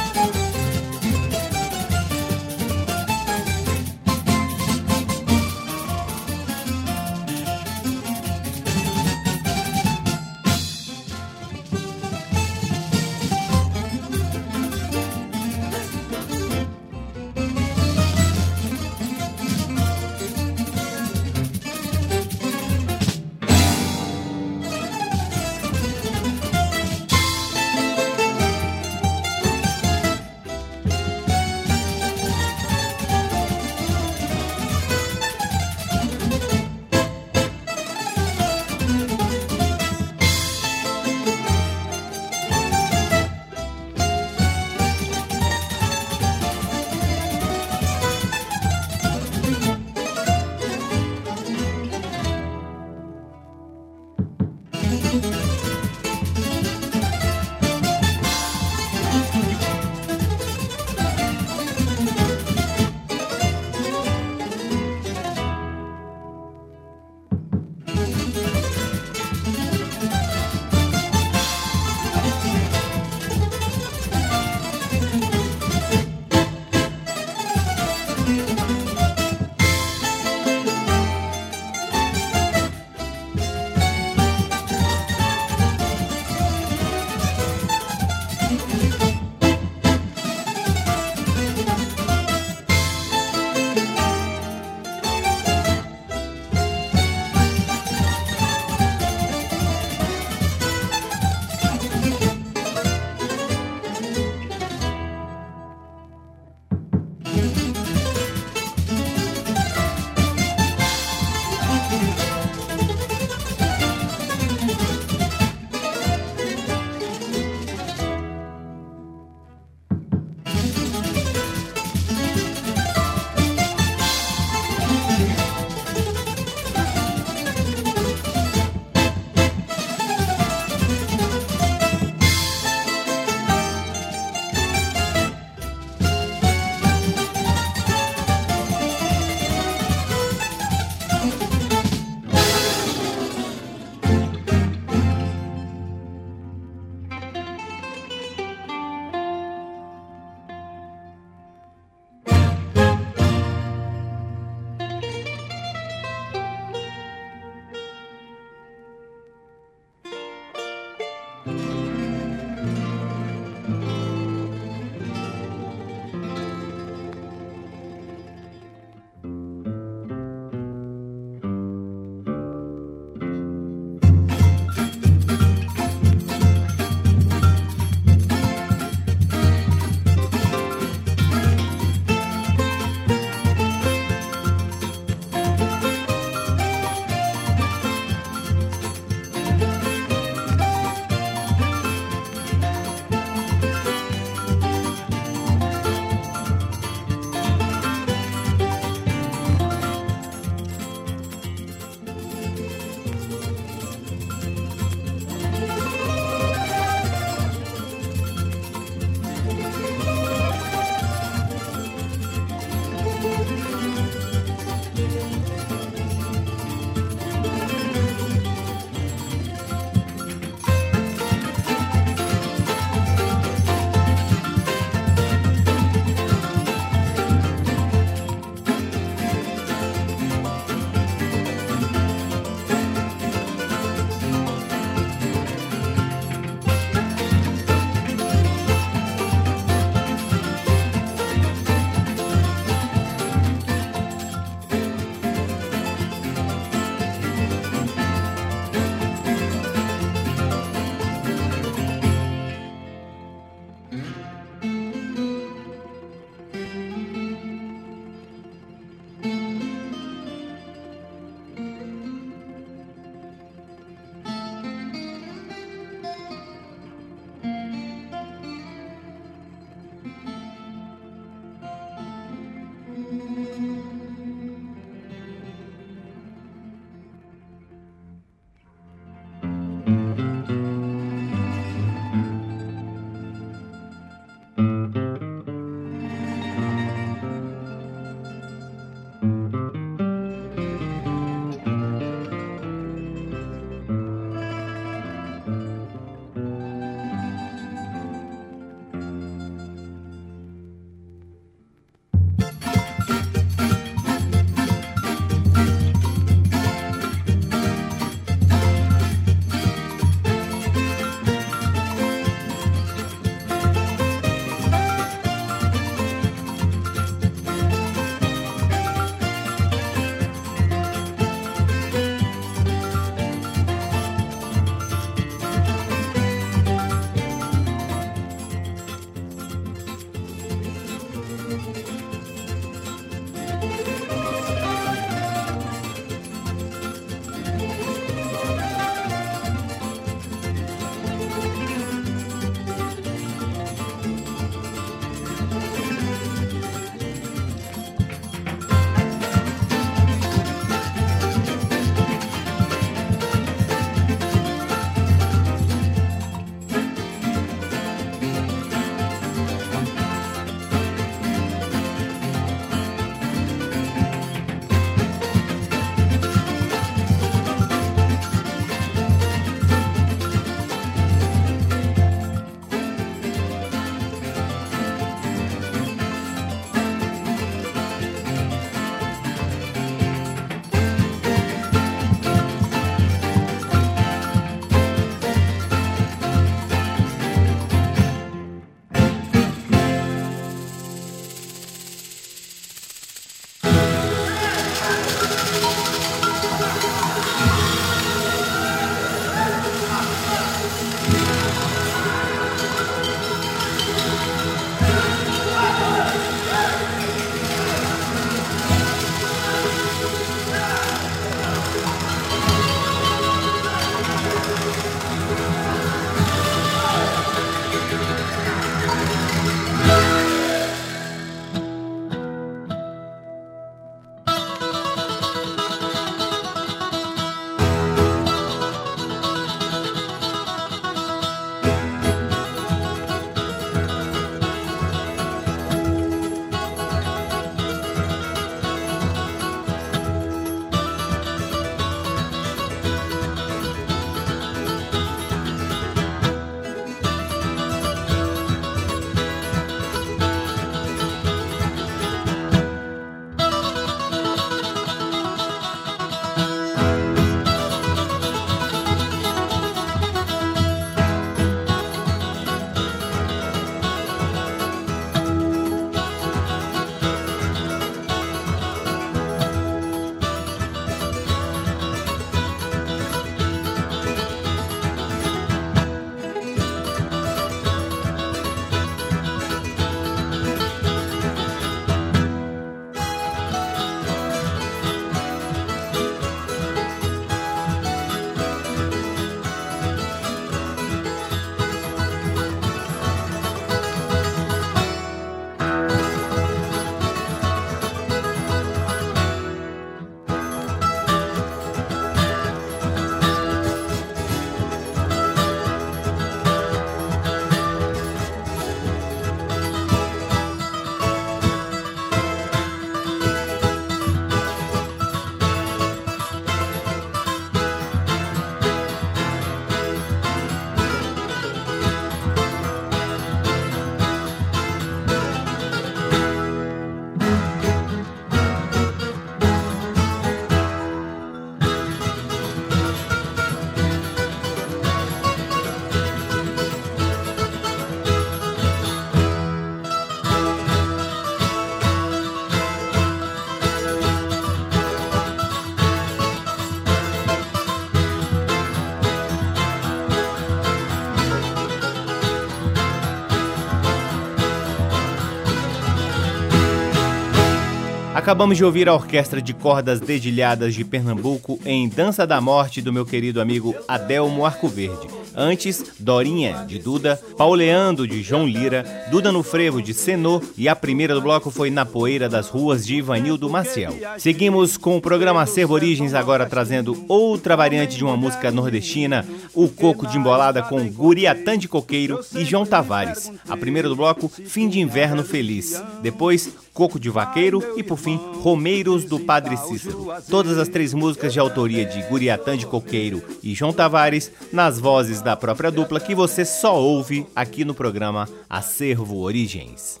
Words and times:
Acabamos 558.26 558.56
de 558.56 558.64
ouvir 558.64 558.88
a 558.88 558.92
orquestra 558.92 559.40
de 559.40 559.54
cordas 559.54 560.00
dedilhadas 560.00 560.74
de 560.74 560.84
Pernambuco 560.84 561.60
em 561.64 561.88
Dança 561.88 562.26
da 562.26 562.40
Morte 562.40 562.82
do 562.82 562.92
meu 562.92 563.06
querido 563.06 563.40
amigo 563.40 563.72
Adelmo 563.86 564.44
Arcoverde. 564.44 565.06
Antes, 565.32 565.95
Dorinha, 566.06 566.64
de 566.68 566.78
Duda, 566.78 567.20
Pauleando, 567.36 568.06
de 568.06 568.22
João 568.22 568.46
Lira, 568.46 568.84
Duda 569.10 569.32
no 569.32 569.42
Frevo, 569.42 569.82
de 569.82 569.92
Senô 569.92 570.40
e 570.56 570.68
a 570.68 570.76
primeira 570.76 571.12
do 571.12 571.20
bloco 571.20 571.50
foi 571.50 571.68
Na 571.68 571.84
Poeira 571.84 572.28
das 572.28 572.48
Ruas, 572.48 572.86
de 572.86 572.94
Ivanildo 572.94 573.50
Maciel. 573.50 573.92
Seguimos 574.16 574.76
com 574.76 574.96
o 574.96 575.00
programa 575.00 575.42
Acervo 575.42 575.74
Origens, 575.74 576.14
agora 576.14 576.46
trazendo 576.46 577.04
outra 577.08 577.56
variante 577.56 577.96
de 577.96 578.04
uma 578.04 578.16
música 578.16 578.52
nordestina, 578.52 579.26
o 579.52 579.66
Coco 579.66 580.06
de 580.06 580.16
Embolada 580.16 580.62
com 580.62 580.88
Guriatã 580.88 581.58
de 581.58 581.66
Coqueiro 581.66 582.20
e 582.36 582.44
João 582.44 582.64
Tavares. 582.64 583.32
A 583.48 583.56
primeira 583.56 583.88
do 583.88 583.96
bloco, 583.96 584.28
Fim 584.28 584.68
de 584.68 584.78
Inverno 584.78 585.24
Feliz. 585.24 585.82
Depois, 586.02 586.54
Coco 586.76 587.00
de 587.00 587.08
Vaqueiro 587.08 587.62
e, 587.78 587.82
por 587.82 587.96
fim, 587.96 588.20
Romeiros 588.42 589.06
do 589.06 589.18
Padre 589.18 589.56
Cícero. 589.56 590.08
Todas 590.28 590.58
as 590.58 590.68
três 590.68 590.92
músicas 590.92 591.32
de 591.32 591.40
autoria 591.40 591.86
de 591.86 592.02
Guriatã 592.02 592.54
de 592.54 592.66
Coqueiro 592.66 593.22
e 593.42 593.54
João 593.54 593.72
Tavares, 593.72 594.30
nas 594.52 594.78
vozes 594.78 595.22
da 595.22 595.34
própria 595.34 595.70
dupla, 595.70 595.95
que 596.00 596.14
você 596.14 596.44
só 596.44 596.80
ouve 596.80 597.26
aqui 597.34 597.64
no 597.64 597.74
programa 597.74 598.28
Acervo 598.48 599.18
Origens. 599.18 600.00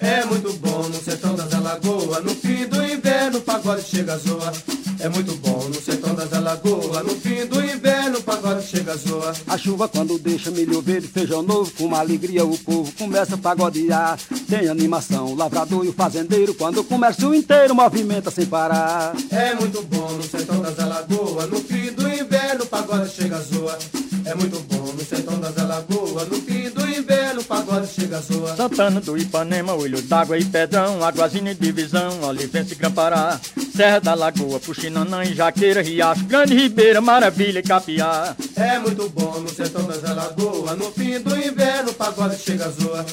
É 0.00 0.24
muito 0.24 0.52
bom 0.54 0.88
no 0.88 0.94
sertão 0.94 1.34
das 1.34 1.52
Alagoas, 1.54 2.24
no 2.24 2.34
fim 2.34 2.66
do 2.66 2.84
inverno 2.84 3.38
o 3.38 3.42
pagode 3.42 3.82
chega 3.84 4.14
a 4.14 4.18
zoa. 4.18 4.81
É 5.02 5.08
muito 5.08 5.34
bom 5.38 5.68
no 5.68 5.74
sertão 5.82 6.14
das 6.14 6.32
Alagoas, 6.32 7.04
no 7.04 7.16
fim 7.16 7.44
do 7.46 7.60
inverno 7.60 8.20
o 8.20 8.22
pagode 8.22 8.68
chega 8.68 8.92
a 8.92 8.96
zoa. 8.96 9.32
A 9.48 9.58
chuva 9.58 9.88
quando 9.88 10.16
deixa 10.16 10.48
milho 10.48 10.80
verde, 10.80 11.08
feijão 11.08 11.42
novo, 11.42 11.72
com 11.72 11.86
uma 11.86 11.98
alegria 11.98 12.44
o 12.44 12.56
povo 12.56 12.92
começa 12.92 13.34
a 13.34 13.38
pagodear. 13.38 14.16
Tem 14.48 14.68
animação, 14.68 15.26
o 15.26 15.34
lavrador 15.34 15.84
e 15.84 15.88
o 15.88 15.92
fazendeiro, 15.92 16.54
quando 16.54 16.78
o 16.78 16.84
comércio 16.84 17.34
inteiro 17.34 17.74
movimenta 17.74 18.30
sem 18.30 18.46
parar. 18.46 19.12
É 19.32 19.52
muito 19.56 19.82
bom 19.82 20.08
no 20.12 20.22
sertão 20.22 20.62
das 20.62 20.78
Alagoas, 20.78 21.50
no 21.50 21.58
fim 21.58 21.90
do 21.90 22.08
inverno 22.08 22.41
o 22.60 22.66
pagode 22.66 23.10
chega 23.10 23.36
a 23.36 23.40
zoa. 23.40 23.78
É 24.24 24.34
muito 24.34 24.60
bom 24.60 24.92
no 24.92 25.04
sertão 25.04 25.40
das 25.40 25.56
Alagoas, 25.58 26.28
no 26.28 26.36
fim 26.42 26.70
do 26.70 26.88
inverno 26.88 27.40
o 27.40 27.44
pagode 27.44 27.88
chega 27.88 28.18
a 28.18 28.20
zoa. 28.20 28.54
Santana 28.54 29.00
do 29.00 29.16
Ipanema, 29.16 29.74
Olho 29.74 30.00
d'Água 30.02 30.38
e 30.38 30.44
Pedrão, 30.44 31.02
Aguazinha 31.02 31.52
e 31.52 31.54
Divisão, 31.54 32.22
Olivença 32.22 32.72
e 32.72 32.76
Grampará, 32.76 33.40
Serra 33.74 34.00
da 34.00 34.14
Lagoa, 34.14 34.60
Puxinanã 34.60 35.24
e 35.24 35.34
Jaqueira, 35.34 35.82
Riacho, 35.82 36.24
Grande 36.24 36.54
Ribeira, 36.54 37.00
Maravilha 37.00 37.60
e 37.60 37.62
Capiá. 37.62 38.36
É 38.54 38.78
muito 38.78 39.08
bom 39.08 39.40
no 39.40 39.48
sertão 39.48 39.84
das 39.84 40.04
Alagoas, 40.04 40.78
no 40.78 40.92
fim 40.92 41.18
do 41.20 41.36
inverno 41.36 41.90
o 41.90 41.94
pagode 41.94 42.38
chega 42.38 42.66
a 42.66 42.70
zoa. 42.70 43.04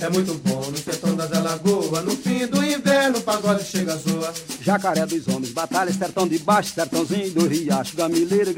É 0.00 0.08
muito 0.10 0.34
bom 0.44 0.70
no 0.70 0.76
sertão 0.76 1.14
das 1.16 1.32
Alagoas, 1.32 2.04
no 2.04 2.12
fim 2.12 2.46
do 2.46 2.64
inverno 2.64 3.18
o 3.18 3.22
pagode 3.22 3.64
chega 3.64 3.94
a 3.94 3.96
zoa. 3.96 4.32
Jacaré 4.60 5.06
dos 5.06 5.26
homens, 5.28 5.50
batalha, 5.52 5.92
sertão 5.92 6.28
de 6.28 6.38
baixo, 6.38 6.74
sertãozinho 6.74 7.30
do 7.30 7.48
riacho, 7.48 7.96
gamileiro 7.96 8.50
e 8.50 8.54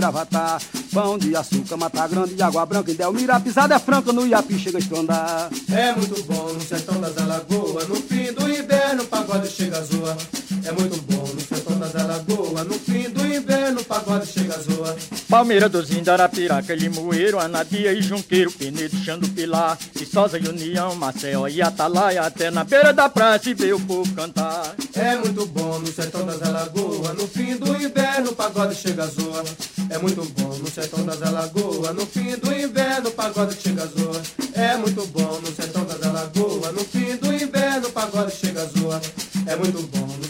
Pão 0.92 1.18
de 1.18 1.34
açúcar, 1.34 1.76
mata 1.76 2.06
grande 2.06 2.40
água 2.40 2.64
branca, 2.64 2.90
em 2.90 2.94
Delmira, 2.94 3.36
a 3.36 3.40
pisada 3.40 3.74
é 3.74 3.78
franca, 3.78 4.12
no 4.12 4.26
Iapi 4.26 4.58
chega 4.58 4.78
a 4.78 4.80
estrondar. 4.80 5.50
É 5.72 5.92
muito 5.94 6.22
bom 6.24 6.52
no 6.52 6.60
sertão 6.60 7.00
das 7.00 7.16
Alagoas, 7.18 7.88
no 7.88 7.96
fim 7.96 8.32
do 8.32 8.48
inverno 8.48 9.02
o 9.02 9.06
pagode 9.06 9.48
chega 9.48 9.78
a 9.78 9.82
zoa. 9.82 10.16
É 10.64 10.72
muito 10.72 11.00
bom 11.02 11.26
no 11.26 11.40
sertão 11.40 11.69
das 11.80 11.96
Alagoas, 11.96 12.66
no 12.66 12.74
fim 12.74 13.08
do 13.10 13.26
inverno 13.26 13.80
o 13.80 13.84
pagode 13.84 14.26
chega 14.26 14.54
a 14.54 14.58
zoa. 14.58 14.96
Palmeira 15.28 15.68
dos 15.68 15.90
Indarapiraca, 15.90 16.74
Limoeiro, 16.74 17.38
Anadia 17.38 17.92
e 17.92 18.02
Junqueiro, 18.02 18.52
Penedo, 18.52 18.96
Xando, 18.98 19.28
Pilar, 19.28 19.78
Viçosa 19.94 20.38
e 20.38 20.46
União, 20.46 20.94
Maceió 20.94 21.48
e 21.48 21.62
Atalaia, 21.62 22.22
até 22.22 22.50
na 22.50 22.64
beira 22.64 22.92
da 22.92 23.08
praia 23.08 23.40
se 23.40 23.54
vê 23.54 23.72
o 23.72 23.80
povo 23.80 24.14
cantar. 24.14 24.74
É 24.94 25.16
muito 25.16 25.46
bom 25.46 25.78
no 25.78 25.86
sertão 25.86 26.26
das 26.26 26.42
Alagoas, 26.42 27.16
no 27.16 27.26
fim 27.26 27.56
do 27.56 27.74
inverno 27.74 28.30
o 28.30 28.34
pagode 28.34 28.74
chega 28.74 29.04
a 29.04 29.06
zoa. 29.06 29.44
É 29.88 29.98
muito 29.98 30.22
bom 30.36 30.56
no 30.58 30.70
sertão 30.70 31.04
das 31.04 31.22
Alagoas, 31.22 31.94
no 31.94 32.06
fim 32.06 32.36
do 32.36 32.52
inverno 32.52 33.08
o 33.08 33.12
pagode 33.12 33.56
chega 33.60 33.82
a 33.82 33.86
zoa. 33.86 34.22
É 34.54 34.76
muito 34.76 35.06
bom 35.06 35.40
no 35.40 35.52
sertão 35.52 35.84
das 35.84 36.02
Alagoas, 36.02 36.72
no 36.74 36.84
fim 36.84 37.16
do 37.16 37.32
inverno 37.32 37.88
o 37.88 37.92
pagode 37.92 38.36
chega 38.36 38.62
a 38.62 38.66
zoa. 38.66 39.00
É 39.46 39.56
muito 39.56 39.82
bom 39.88 40.06
no 40.06 40.29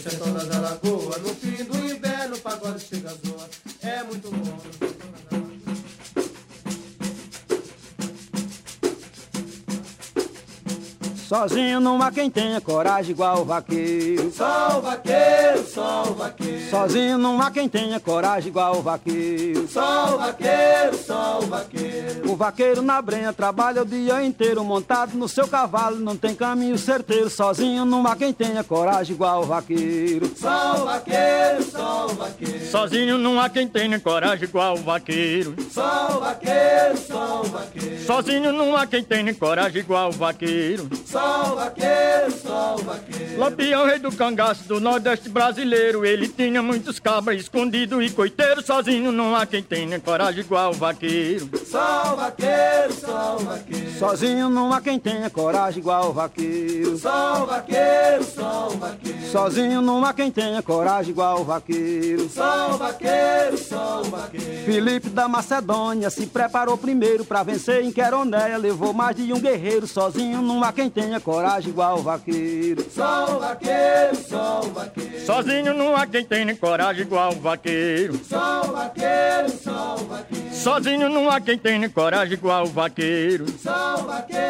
Sozinho 11.31 11.79
não 11.79 12.01
há 12.01 12.11
quem 12.11 12.29
tenha 12.29 12.59
coragem 12.59 13.11
igual 13.11 13.43
o 13.43 13.45
vaqueiro. 13.45 14.29
Só 14.33 14.77
o 14.77 14.81
vaqueiro, 14.81 15.65
só 15.65 16.03
o 16.09 16.13
vaqueiro. 16.13 16.69
Sozinho 16.69 17.17
não 17.17 17.41
há 17.41 17.49
quem 17.49 17.69
tenha 17.69 18.01
coragem 18.01 18.49
igual 18.49 18.75
o 18.75 18.81
vaqueiro. 18.81 19.65
Só 19.65 20.15
o 20.15 20.17
vaqueiro, 20.17 20.97
só 20.97 21.39
o 21.41 21.45
vaqueiro. 21.45 22.29
O 22.29 22.35
vaqueiro 22.35 22.81
na 22.81 23.01
brenha 23.01 23.31
trabalha 23.31 23.81
o 23.83 23.85
dia 23.85 24.21
inteiro 24.21 24.61
montado 24.65 25.17
no 25.17 25.29
seu 25.29 25.47
cavalo, 25.47 25.95
não 26.01 26.17
tem 26.17 26.35
caminho 26.35 26.77
certeiro. 26.77 27.29
Sozinho 27.29 27.85
não 27.85 28.05
há 28.05 28.13
quem 28.13 28.33
tenha 28.33 28.61
coragem 28.61 29.15
igual 29.15 29.43
o 29.43 29.45
vaqueiro. 29.45 30.29
Só 30.35 30.81
o 30.81 30.85
vaqueiro, 30.85 31.63
só 31.63 32.07
o 32.07 32.09
vaqueiro. 32.09 32.65
Sozinho 32.69 33.17
não 33.17 33.39
há 33.39 33.47
quem 33.47 33.69
tenha 33.69 33.97
coragem 34.01 34.49
igual 34.49 34.75
o 34.75 34.81
vaqueiro. 34.81 35.55
Só 35.71 36.17
o 36.17 36.19
vaqueiro, 36.19 36.97
só 36.97 37.41
o 37.41 37.43
vaqueiro. 37.45 38.05
Sozinho 38.05 38.51
não 38.51 38.75
há 38.75 38.85
quem 38.85 39.01
tenha 39.01 39.33
coragem 39.33 39.79
igual 39.79 40.09
o 40.09 40.11
vaqueiro. 40.11 40.89
Só 41.05 41.20
o 41.21 41.55
vaqueiro, 41.55 42.33
o 42.49 42.83
vaqueiro. 42.83 43.39
Lampião, 43.39 43.85
rei 43.85 43.99
do 43.99 44.11
cangaço 44.11 44.63
do 44.65 44.79
Nordeste 44.79 45.29
brasileiro, 45.29 46.05
ele 46.05 46.27
tinha 46.27 46.61
muitos 46.61 46.99
cabras 46.99 47.39
escondido 47.41 48.01
e 48.01 48.09
coiteiro. 48.09 48.61
Sozinho 48.61 49.11
não 49.11 49.35
há 49.35 49.45
quem 49.45 49.63
tenha 49.63 49.99
coragem 49.99 50.41
igual 50.41 50.71
o 50.71 50.73
vaqueiro. 50.73 51.45
O 51.45 52.15
vaqueiro, 52.15 52.93
o 52.93 53.43
vaqueiro. 53.43 53.99
Sozinho 53.99 54.49
não 54.49 54.73
há 54.73 54.81
quem 54.81 54.99
tenha 54.99 55.29
coragem 55.29 55.79
igual 55.79 56.09
o 56.09 56.13
vaqueiro. 56.13 56.93
O 56.93 57.45
vaqueiro, 57.45 58.23
o 58.23 58.77
vaqueiro. 58.77 59.31
Sozinho 59.31 59.81
não 59.81 60.03
há 60.05 60.13
quem 60.13 60.29
tenha 60.29 60.61
coragem 60.61 61.11
igual 61.11 61.41
o 61.41 61.43
vaqueiro. 61.43 62.25
O 62.25 62.77
vaqueiro, 62.77 63.55
o 63.55 64.03
vaqueiro. 64.09 64.65
Filipe 64.65 65.09
da 65.09 65.27
Macedônia 65.27 66.09
se 66.09 66.25
preparou 66.25 66.77
primeiro 66.77 67.23
pra 67.23 67.41
vencer 67.41 67.83
em 67.83 67.91
Queronéia. 67.91 68.57
Levou 68.57 68.93
mais 68.93 69.15
de 69.15 69.31
um 69.31 69.39
guerreiro. 69.39 69.87
Sozinho 69.87 70.41
não 70.41 70.63
há 70.63 70.71
quem 70.73 70.89
tenha 70.89 71.10
coragem 71.19 71.69
igual 71.69 71.99
o 71.99 72.01
vaqueiro. 72.03 72.85
Só 72.89 73.35
o 73.35 73.39
vaqueiro, 73.39 74.15
só 74.15 74.61
o 74.63 74.69
vaqueiro. 74.71 75.25
Sozinho 75.25 75.73
não 75.73 75.95
há 75.95 76.05
quem 76.07 76.23
tenha 76.23 76.55
coragem 76.55 77.01
igual 77.03 77.33
o 77.33 77.39
vaqueiro. 77.39 78.19
Só 78.23 78.61
o 78.61 78.71
vaqueiro, 78.71 79.49
só 79.63 79.95
o 79.95 80.05
vaqueiro. 80.05 80.55
Sozinho 80.55 81.09
não 81.09 81.29
há 81.29 81.41
quem 81.41 81.57
tenha 81.57 81.89
coragem 81.89 82.33
igual 82.33 82.63
o 82.63 82.67
vaqueiro. 82.67 83.45
Só 83.59 83.95
o 83.99 84.03
vaqueiro, 84.05 84.40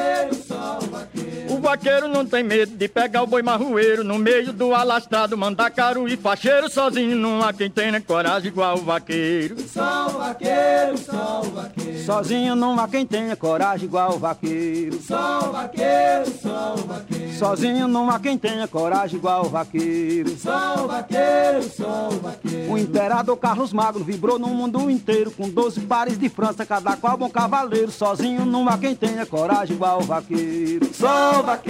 vaqueiro. 1.72 1.72
O 1.72 1.78
vaqueiro 1.78 2.08
não 2.08 2.26
tem 2.26 2.44
medo 2.44 2.76
de 2.76 2.88
pegar 2.88 3.24
o 3.24 3.28
boi 3.28 3.42
marroeiro 3.42 4.04
no 4.04 4.18
meio 4.18 4.52
do 4.52 4.74
alastrado, 4.74 5.38
mandacaru 5.38 6.08
e 6.08 6.18
facheiro. 6.18 6.70
Sozinho 6.70 7.16
não 7.16 7.42
há 7.42 7.54
quem 7.54 7.70
tenha 7.70 8.02
coragem 8.02 8.50
igual 8.50 8.78
o 8.78 8.82
vaqueiro. 8.82 9.56
Só 9.68 10.08
o 10.08 10.20
vaqueiro, 10.20 10.98
só 10.98 11.42
o 11.42 11.50
vaqueiro. 11.52 12.04
Sozinho 12.04 12.56
não 12.56 12.80
há 12.80 12.88
quem 12.88 13.06
tenha 13.06 13.36
coragem 13.36 13.86
igual 13.86 14.16
o 14.16 14.20
vaqueiro. 14.20 15.02
Só 15.02 15.50
o 15.50 15.52
vaqueiro, 15.52 16.32
só 16.42 16.76
o 16.78 16.88
vaqueiro. 16.88 17.34
Sozinho 17.34 17.88
não 17.88 18.10
há 18.10 18.20
quem 18.20 18.38
tenha 18.38 18.68
coragem 18.68 19.18
igual 19.18 19.46
o 19.46 19.50
vaqueiro. 19.50 20.30
Só 20.38 20.84
o 20.84 20.88
vaqueiro, 20.88 21.64
só 21.64 22.10
o 22.12 22.20
vaqueiro. 22.20 22.72
O 22.72 22.78
imperador 22.78 23.38
Carlos 23.38 23.74
Magno 23.74 24.04
vibrou 24.04 24.38
no 24.38 24.48
mundo 24.48 24.90
inteiro 24.92 25.32
com 25.32 25.50
12 25.50 25.82
pares 25.82 26.20
de 26.20 26.30
França, 26.30 26.66
cada 26.66 26.96
qual 26.98 27.18
bom 27.18 27.30
cavaleiro. 27.30 27.92
Sozinho 27.92 28.46
não 28.46 28.68
há 28.68 28.78
quem 28.78 28.94
tenha 28.96 29.26
coragem 29.26 29.76
igual 29.76 30.02
o 30.02 30.04
vaqueiro. 30.04 30.88
Só 30.94 31.40
o 31.40 31.44
vaqueiro, 31.44 31.61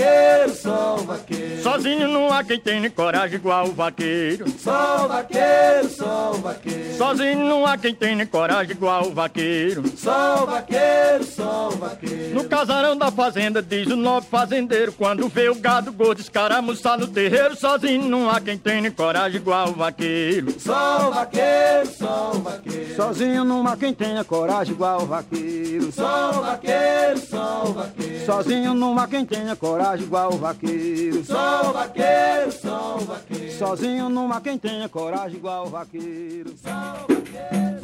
só 0.62 0.96
o 0.96 1.04
vaqueiro. 1.04 1.62
Sozinho 1.64 2.08
não 2.08 2.32
há 2.32 2.44
quem 2.44 2.60
tenha 2.60 2.90
coragem 2.90 3.36
igual 3.36 3.68
o 3.68 3.72
vaqueiro. 3.74 4.46
Só 4.60 5.06
o 5.06 5.08
vaqueiro, 5.08 5.90
só 5.90 6.32
o 6.34 6.38
vaqueiro. 6.38 6.98
Sozinho 6.98 7.46
não 7.46 7.66
há 7.66 7.78
quem 7.78 7.94
tenha 7.94 8.26
coragem 8.26 8.72
igual 8.76 9.08
o 9.08 9.14
vaqueiro. 9.14 9.84
Só 9.98 10.44
o 10.44 10.46
vaqueiro, 10.46 11.24
só 11.24 11.70
o 11.70 11.78
vaqueiro. 11.78 12.36
No 12.36 12.44
casarão 12.46 12.96
da 12.96 13.12
fazenda, 13.12 13.62
diz 13.62 13.88
o 13.88 13.96
nobre 13.96 14.30
fazendeiro, 14.30 14.92
quando 14.92 15.28
vê 15.28 15.50
o 15.50 15.56
gado 15.56 15.92
gordo 15.92 16.22
escaramuçar 16.22 16.98
no 16.98 17.08
terreiro, 17.08 17.56
sozinho 17.56 18.08
não 18.08 18.30
há 18.30 18.40
quem 18.40 18.58
tenha 18.58 18.92
coragem 18.92 19.40
igual 19.40 19.70
o 19.70 19.74
vaqueiro. 19.74 20.60
Só 20.60 21.10
o 21.10 21.14
vaqueiro, 21.14 21.88
só 21.98 22.32
o 22.36 22.40
vaqueiro. 22.40 22.96
Sozinho 22.96 23.44
não 23.44 23.68
há 23.68 23.76
quem 23.76 23.94
tenha 23.94 24.24
coragem 24.24 24.74
igual 24.74 25.02
o 25.02 25.06
vaqueiro. 25.06 25.92
Só 25.92 26.30
o 26.30 26.42
vaqueiro, 26.42 27.20
só 27.20 27.64
o 27.66 27.74
vaqueiro. 27.74 28.26
Sozinho 28.26 28.74
não 28.74 28.98
há 28.98 29.08
quem 29.08 29.26
tenha 29.26 29.56
coragem 29.56 29.81
coragem 29.82 30.06
igual 30.06 30.32
vaqueiro. 30.34 31.26
Sou 31.26 31.74
vaqueiro, 31.74 32.52
sou 32.52 33.00
vaqueiro. 33.00 33.58
Sozinho 33.58 34.10
numa 34.10 34.40
quem 34.40 34.58
tenha 34.58 34.88
coragem 34.88 35.38
igual 35.38 35.66
vaqueiro. 35.68 36.54
Sou 36.62 37.16
vaqueiro. 37.16 37.82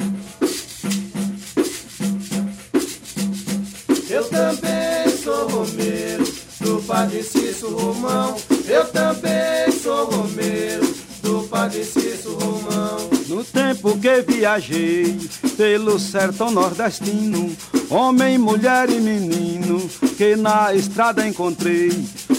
Eu 4.10 4.30
também 4.30 5.10
sou 5.24 5.50
romeiro, 5.50 6.24
do 6.62 6.82
Padre 6.84 7.24
Cício 7.24 7.76
Romão. 7.76 8.36
Eu 8.68 8.88
também 8.90 9.72
sou 9.72 10.06
romeiro 10.06 11.07
do 11.28 11.46
Padre 11.50 11.84
Cício 11.84 12.34
Romão. 12.36 13.10
No 13.28 13.44
tempo 13.44 13.98
que 14.00 14.22
viajei 14.22 15.20
pelo 15.58 16.00
sertão 16.00 16.50
nordestino, 16.50 17.52
homem, 17.90 18.38
mulher 18.38 18.90
e 18.90 19.00
menino 19.02 19.90
que 20.18 20.38
na 20.38 20.74
estrada 20.74 21.28
encontrei, 21.28 21.92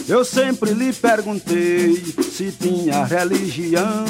eu 0.08 0.24
sempre 0.24 0.72
lhe 0.72 0.90
perguntei 0.90 2.02
se 2.32 2.50
tinha 2.50 3.04
religião. 3.04 4.06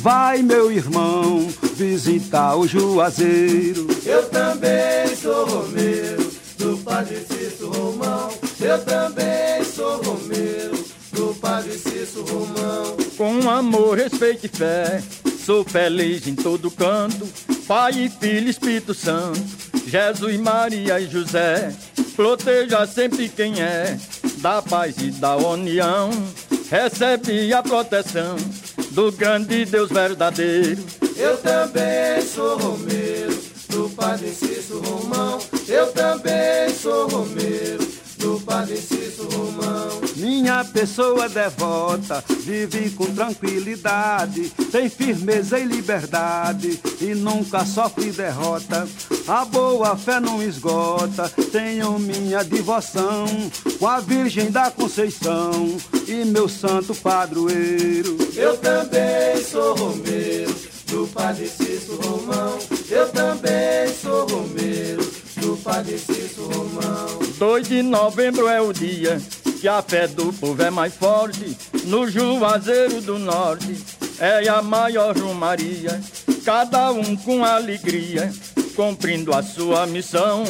Vai, 0.00 0.42
meu 0.42 0.72
irmão, 0.72 1.46
visitar 1.74 2.56
o 2.56 2.66
Juazeiro. 2.66 3.86
Eu 4.06 4.26
também 4.30 5.14
sou 5.20 5.44
romeiro 5.46 6.30
do 6.56 6.78
Padre 6.78 7.18
Cício 7.28 7.68
Romão. 7.68 8.30
Eu 8.58 8.82
também 8.84 9.64
sou 9.64 9.75
Com 13.16 13.48
amor, 13.48 13.96
respeito 13.96 14.44
e 14.44 14.48
fé, 14.48 15.02
sou 15.44 15.64
feliz 15.64 16.26
em 16.26 16.34
todo 16.34 16.70
canto. 16.70 17.26
Pai 17.66 17.92
e 17.92 18.08
Filho, 18.10 18.50
Espírito 18.50 18.92
Santo, 18.92 19.40
Jesus, 19.86 20.38
Maria 20.38 21.00
e 21.00 21.08
José. 21.08 21.74
Proteja 22.14 22.86
sempre 22.86 23.28
quem 23.28 23.60
é 23.60 23.98
da 24.38 24.60
paz 24.60 24.96
e 24.98 25.10
da 25.12 25.34
união. 25.36 26.10
Recebe 26.70 27.52
a 27.54 27.62
proteção 27.62 28.36
do 28.90 29.10
grande 29.12 29.64
Deus 29.64 29.90
verdadeiro. 29.90 30.84
Eu 31.16 31.38
também 31.38 32.20
sou 32.22 32.58
romeiro 32.58 33.38
do 33.68 33.88
Padre 33.90 34.28
Cício 34.28 34.78
Romão. 34.80 35.38
Eu 35.66 35.90
também 35.92 36.68
sou 36.74 37.08
romeiro 37.08 37.86
do 38.18 38.40
Padre 38.40 38.76
Cício 38.76 39.28
Romão. 39.30 39.85
Minha 40.16 40.64
pessoa 40.64 41.28
devota 41.28 42.24
vive 42.40 42.90
com 42.90 43.04
tranquilidade, 43.14 44.48
tem 44.72 44.88
firmeza 44.88 45.58
e 45.58 45.64
liberdade 45.64 46.80
e 47.00 47.14
nunca 47.14 47.66
sofre 47.66 48.10
derrota. 48.10 48.88
A 49.28 49.44
boa 49.44 49.94
fé 49.94 50.18
não 50.18 50.42
esgota, 50.42 51.28
tenho 51.52 51.98
minha 51.98 52.42
devoção 52.42 53.26
com 53.78 53.86
a 53.86 54.00
Virgem 54.00 54.50
da 54.50 54.70
Conceição 54.70 55.76
e 56.08 56.24
meu 56.24 56.48
santo 56.48 56.94
padroeiro. 56.94 58.16
Eu 58.34 58.56
também 58.56 59.44
sou 59.44 59.74
romeiro 59.74 60.54
do 60.86 61.06
Padre 61.08 61.46
Cício 61.46 61.96
Romão. 61.96 62.58
Eu 62.88 63.08
também 63.10 63.92
sou 64.00 64.26
romeiro 64.26 65.04
do 65.36 65.56
Padre 65.58 65.98
Cício 65.98 66.44
Romão. 66.44 67.18
2 67.38 67.68
de 67.68 67.82
novembro 67.82 68.48
é 68.48 68.62
o 68.62 68.72
dia 68.72 69.20
que 69.60 69.68
a 69.68 69.82
fé 69.82 70.06
do 70.06 70.32
povo 70.32 70.62
é 70.62 70.70
mais 70.70 70.94
forte. 70.94 71.56
No 71.84 72.08
Juazeiro 72.08 73.00
do 73.00 73.18
Norte 73.18 73.76
é 74.18 74.48
a 74.48 74.62
maior 74.62 75.16
romaria. 75.16 76.00
Cada 76.44 76.90
um 76.92 77.16
com 77.16 77.44
alegria, 77.44 78.32
cumprindo 78.74 79.34
a 79.34 79.42
sua 79.42 79.86
missão. 79.86 80.44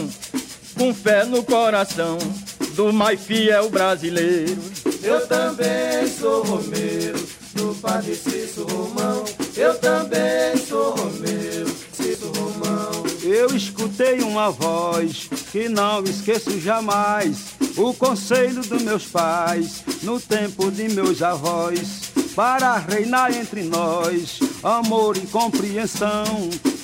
Com 0.77 0.93
fé 0.93 1.25
no 1.25 1.43
coração 1.43 2.19
do 2.75 2.93
mais 2.93 3.21
fiel 3.21 3.71
brasileiro. 3.71 4.63
Eu 5.03 5.27
também 5.27 6.07
sou 6.07 6.45
romeiro 6.45 7.19
do 7.55 7.75
Padre 7.81 8.15
Cício 8.15 8.67
Romão. 8.67 9.25
Eu 9.57 9.79
também 9.79 10.57
sou 10.69 10.95
romeiro, 10.95 11.75
Cício 11.93 12.31
Romão. 12.33 12.66
Eu 13.29 13.57
escutei 13.57 14.21
uma 14.21 14.53
voz 14.53 15.29
que 15.51 15.69
não 15.69 16.05
esqueço 16.05 16.61
jamais. 16.61 17.57
O 17.77 17.93
conselho 17.93 18.63
dos 18.63 18.81
meus 18.81 19.07
pais, 19.07 19.83
no 20.05 20.21
tempo 20.21 20.71
de 20.71 20.89
meus 20.91 21.21
avós, 21.21 22.13
para 22.37 22.77
reinar 22.77 23.37
entre 23.37 23.65
nós, 23.65 24.39
amor 24.63 25.17
e 25.17 25.27
compreensão. 25.27 26.25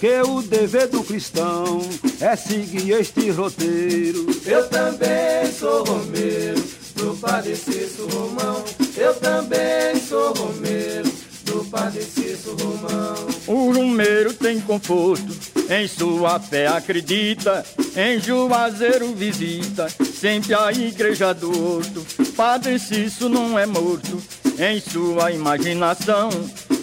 Que 0.00 0.20
o 0.22 0.42
dever 0.42 0.88
do 0.88 1.04
cristão 1.04 1.80
é 2.20 2.34
seguir 2.34 2.90
este 2.90 3.30
roteiro. 3.30 4.26
Eu 4.44 4.68
também 4.68 5.52
sou 5.56 5.84
romeiro 5.84 6.60
do 6.96 7.16
Padre 7.18 7.54
Cício 7.54 8.08
Romão. 8.08 8.64
Eu 8.96 9.14
também 9.14 9.94
sou 10.00 10.34
romeiro 10.34 11.08
do 11.44 11.64
Padre 11.66 12.02
Cício 12.02 12.56
Romão. 12.56 13.14
O 13.46 13.72
rumeiro 13.72 14.32
tem 14.32 14.60
conforto, 14.60 15.34
em 15.70 15.88
sua 15.88 16.38
fé 16.40 16.66
acredita, 16.66 17.64
em 17.96 18.20
Juazeiro 18.20 19.14
visita, 19.14 19.88
sempre 19.88 20.54
a 20.54 20.70
igreja 20.72 21.32
do 21.32 21.50
horto. 21.50 22.04
Padre 22.36 22.78
Cício 22.78 23.28
não 23.28 23.58
é 23.58 23.66
morto, 23.66 24.22
em 24.58 24.80
sua 24.80 25.32
imaginação, 25.32 26.30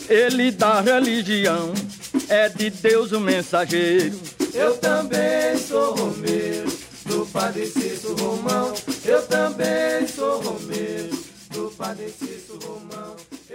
ele 0.08 0.52
dá 0.52 0.82
religião, 0.82 1.74
é 2.28 2.50
de 2.50 2.70
Deus 2.70 3.12
o 3.12 3.20
mensageiro. 3.20 4.18
Eu 4.54 4.76
também 4.78 5.58
sou 5.58 5.96
romeiro 5.96 6.72
do 7.06 7.26
Padre 7.28 7.66
Cício 7.68 8.16
Romão. 8.16 8.74
Eu 9.06 9.22
também 9.28 10.08
sou 10.08 10.42
romeiro 10.42 11.18
do 11.50 11.72
Padre 11.78 12.10
Cício 12.10 12.58
Romão. 12.64 12.89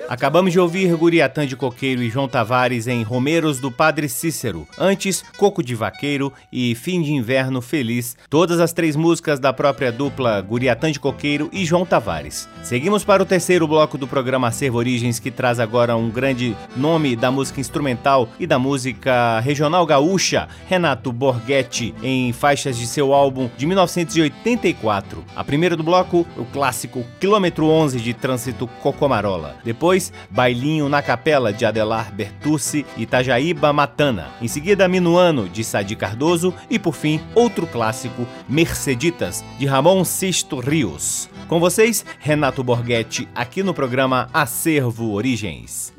Acabamos 0.09 0.52
de 0.52 0.61
ouvir 0.61 0.94
Guriatã 0.96 1.46
de 1.46 1.57
Coqueiro 1.57 2.02
e 2.02 2.11
João 2.11 2.28
Tavares 2.28 2.87
em 2.87 3.02
Romeiros 3.02 3.59
do 3.59 3.70
Padre 3.70 4.09
Cícero. 4.09 4.66
Antes, 4.78 5.24
Coco 5.37 5.62
de 5.62 5.74
Vaqueiro 5.74 6.33
e 6.52 6.74
Fim 6.74 7.00
de 7.00 7.12
Inverno 7.12 7.62
Feliz. 7.62 8.16
Todas 8.28 8.61
as 8.61 8.72
três 8.72 8.96
músicas 8.96 9.38
da 9.38 9.52
própria 9.52 9.90
dupla 9.90 10.40
Guriatã 10.40 10.90
de 10.90 11.00
Coqueiro 11.00 11.48
e 11.52 11.64
João 11.64 11.87
Tavares. 11.87 12.48
Seguimos 12.62 13.04
para 13.04 13.22
o 13.22 13.26
terceiro 13.26 13.66
bloco 13.66 13.96
do 13.96 14.07
programa 14.07 14.48
Acervo 14.48 14.78
Origens, 14.78 15.18
que 15.18 15.30
traz 15.30 15.59
agora 15.59 15.96
um 15.96 16.11
grande 16.11 16.57
nome 16.76 17.16
da 17.16 17.30
música 17.30 17.61
instrumental 17.61 18.28
e 18.38 18.46
da 18.46 18.59
música 18.59 19.40
regional 19.40 19.87
gaúcha, 19.87 20.48
Renato 20.68 21.12
Borghetti, 21.12 21.94
em 22.02 22.33
faixas 22.33 22.76
de 22.76 22.87
seu 22.87 23.14
álbum 23.14 23.48
de 23.57 23.66
1984. 23.66 25.24
A 25.35 25.44
primeira 25.44 25.76
do 25.76 25.83
bloco, 25.83 26.26
o 26.37 26.44
clássico 26.46 27.04
Quilômetro 27.20 27.66
11 27.66 28.00
de 28.00 28.12
Trânsito 28.12 28.66
Cocomarola. 28.83 29.57
Depois, 29.64 29.84
Bailinho 30.31 30.88
na 30.88 31.03
Capela 31.03 31.53
de 31.53 31.66
Adelar 31.66 32.11
Bertucci 32.12 32.87
e 32.97 33.03
Itajaíba 33.03 33.73
Matana. 33.73 34.31
Em 34.40 34.49
seguida, 34.49 34.88
Minuano 34.88 35.49
de 35.49 35.62
Sadi 35.62 35.94
Cardoso 35.94 36.55
e 36.70 36.79
por 36.79 36.94
fim, 36.94 37.20
outro 37.35 37.66
clássico, 37.66 38.27
Merceditas 38.49 39.44
de 39.59 39.66
Ramon 39.66 40.03
Sisto 40.05 40.59
Rios. 40.59 41.29
Com 41.49 41.61
vocês, 41.61 42.05
Renato 42.18 42.64
Borghetti, 42.64 43.29
aqui 43.35 43.62
no 43.62 43.75
programa 43.75 44.29
Acervo 44.33 45.12
Origens. 45.12 45.92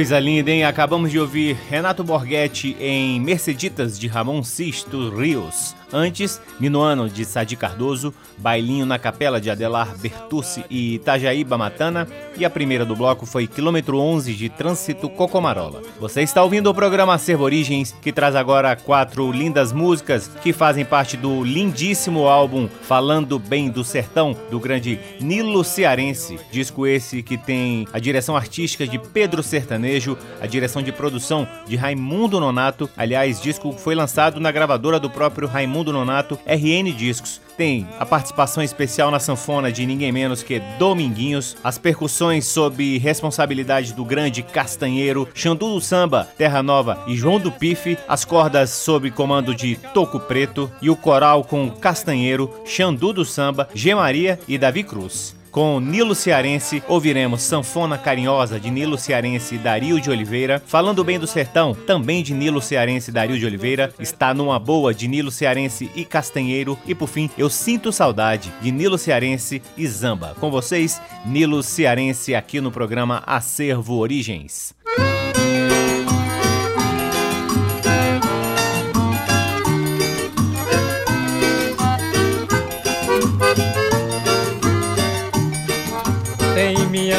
Coisa 0.00 0.18
linda, 0.18 0.50
hein? 0.50 0.64
Acabamos 0.64 1.10
de 1.10 1.20
ouvir 1.20 1.58
Renato 1.68 2.02
Borghetti 2.02 2.74
em 2.80 3.20
Merceditas 3.20 3.98
de 3.98 4.08
Ramon 4.08 4.42
Sisto 4.42 5.10
Rios. 5.10 5.76
Antes, 5.92 6.40
Minuano 6.58 7.08
de 7.08 7.24
Sadi 7.24 7.56
Cardoso, 7.56 8.14
Bailinho 8.38 8.86
na 8.86 8.98
Capela 8.98 9.40
de 9.40 9.50
Adelar 9.50 9.96
Bertucci 9.98 10.64
e 10.70 10.94
Itajaíba 10.94 11.58
Matana, 11.58 12.06
e 12.36 12.44
a 12.44 12.50
primeira 12.50 12.84
do 12.84 12.94
bloco 12.94 13.26
foi 13.26 13.46
Quilômetro 13.46 13.98
11 13.98 14.34
de 14.34 14.48
Trânsito 14.48 15.08
Cocomarola. 15.08 15.82
Você 15.98 16.22
está 16.22 16.42
ouvindo 16.42 16.70
o 16.70 16.74
programa 16.74 17.14
Acervo 17.14 17.44
Origens, 17.44 17.94
que 18.00 18.12
traz 18.12 18.36
agora 18.36 18.76
quatro 18.76 19.30
lindas 19.32 19.72
músicas 19.72 20.30
que 20.42 20.52
fazem 20.52 20.84
parte 20.84 21.16
do 21.16 21.42
lindíssimo 21.42 22.26
álbum 22.26 22.68
Falando 22.82 23.38
Bem 23.38 23.70
do 23.70 23.84
Sertão, 23.84 24.36
do 24.50 24.60
grande 24.60 24.98
Nilo 25.20 25.64
Cearense. 25.64 26.38
Disco 26.50 26.86
esse 26.86 27.22
que 27.22 27.36
tem 27.36 27.86
a 27.92 27.98
direção 27.98 28.36
artística 28.36 28.86
de 28.86 28.98
Pedro 28.98 29.42
Sertanejo, 29.42 30.16
a 30.40 30.46
direção 30.46 30.82
de 30.82 30.92
produção 30.92 31.46
de 31.66 31.76
Raimundo 31.76 32.40
Nonato. 32.40 32.88
Aliás, 32.96 33.40
disco 33.40 33.72
foi 33.72 33.94
lançado 33.94 34.40
na 34.40 34.50
gravadora 34.50 35.00
do 35.00 35.10
próprio 35.10 35.48
Raimundo 35.48 35.79
Raimundo 35.80 35.92
Nonato, 35.92 36.38
RN 36.46 36.92
Discos. 36.92 37.40
Tem 37.56 37.86
a 37.98 38.06
participação 38.06 38.62
especial 38.62 39.10
na 39.10 39.18
sanfona 39.18 39.70
de 39.70 39.84
ninguém 39.84 40.12
menos 40.12 40.42
que 40.42 40.60
Dominguinhos, 40.78 41.56
as 41.62 41.78
percussões 41.78 42.46
sob 42.46 42.98
responsabilidade 42.98 43.92
do 43.92 44.04
grande 44.04 44.42
Castanheiro, 44.42 45.28
Xandu 45.34 45.74
do 45.74 45.80
Samba, 45.80 46.28
Terra 46.38 46.62
Nova 46.62 47.02
e 47.06 47.16
João 47.16 47.38
do 47.38 47.52
Pife, 47.52 47.98
as 48.08 48.24
cordas 48.24 48.70
sob 48.70 49.10
comando 49.10 49.54
de 49.54 49.76
Toco 49.92 50.20
Preto 50.20 50.70
e 50.80 50.88
o 50.88 50.96
coral 50.96 51.44
com 51.44 51.70
Castanheiro, 51.70 52.50
Xandu 52.64 53.12
do 53.12 53.24
Samba, 53.24 53.68
G. 53.74 53.94
Maria 53.94 54.38
e 54.48 54.56
Davi 54.56 54.82
Cruz. 54.82 55.39
Com 55.50 55.80
Nilo 55.80 56.14
Cearense, 56.14 56.82
ouviremos 56.86 57.42
Sanfona 57.42 57.98
Carinhosa 57.98 58.60
de 58.60 58.70
Nilo 58.70 58.96
Cearense 58.96 59.56
e 59.56 59.58
Dario 59.58 60.00
de 60.00 60.08
Oliveira. 60.08 60.62
Falando 60.64 61.02
bem 61.02 61.18
do 61.18 61.26
sertão, 61.26 61.74
também 61.74 62.22
de 62.22 62.32
Nilo 62.32 62.62
Cearense 62.62 63.10
e 63.10 63.14
Dario 63.14 63.36
de 63.36 63.44
Oliveira. 63.44 63.92
Está 63.98 64.32
numa 64.32 64.58
boa 64.60 64.94
de 64.94 65.08
Nilo 65.08 65.30
Cearense 65.30 65.90
e 65.96 66.04
Castanheiro. 66.04 66.78
E 66.86 66.94
por 66.94 67.08
fim, 67.08 67.28
Eu 67.36 67.50
Sinto 67.50 67.92
Saudade 67.92 68.52
de 68.62 68.70
Nilo 68.70 68.96
Cearense 68.96 69.60
e 69.76 69.86
Zamba. 69.88 70.36
Com 70.38 70.50
vocês, 70.50 71.00
Nilo 71.24 71.62
Cearense 71.62 72.34
aqui 72.34 72.60
no 72.60 72.70
programa 72.70 73.22
Acervo 73.26 73.96
Origens. 73.96 74.72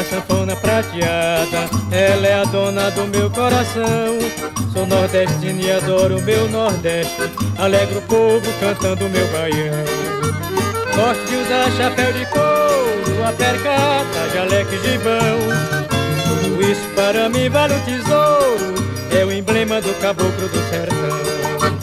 Minha 0.02 0.04
sanfona 0.04 0.56
prateada, 0.56 1.70
ela 1.90 2.26
é 2.26 2.34
a 2.34 2.44
dona 2.44 2.90
do 2.90 3.06
meu 3.06 3.30
coração. 3.30 4.18
Sou 4.72 4.86
nordestino 4.86 5.60
e 5.60 5.70
adoro 5.70 6.18
o 6.18 6.22
meu 6.22 6.48
nordeste, 6.50 7.30
alegro 7.58 7.98
o 7.98 8.02
povo 8.02 8.52
cantando 8.60 9.06
o 9.06 9.10
meu 9.10 9.26
baião. 9.28 9.84
Gosto 10.94 11.24
de 11.26 11.36
usar 11.36 11.70
chapéu 11.76 12.12
de 12.12 12.26
couro, 12.26 13.24
a 13.24 13.32
percata, 13.32 14.28
jaleco 14.34 14.74
e 14.74 14.90
gibão. 14.90 15.38
Tudo 16.42 16.62
isso 16.62 16.88
para 16.94 17.28
mim 17.28 17.48
vale 17.48 17.74
um 17.74 17.80
tesouro, 17.80 18.74
é 19.10 19.24
o 19.24 19.32
emblema 19.32 19.80
do 19.80 19.94
caboclo 20.00 20.48
do 20.48 20.70
sertão. 20.70 21.81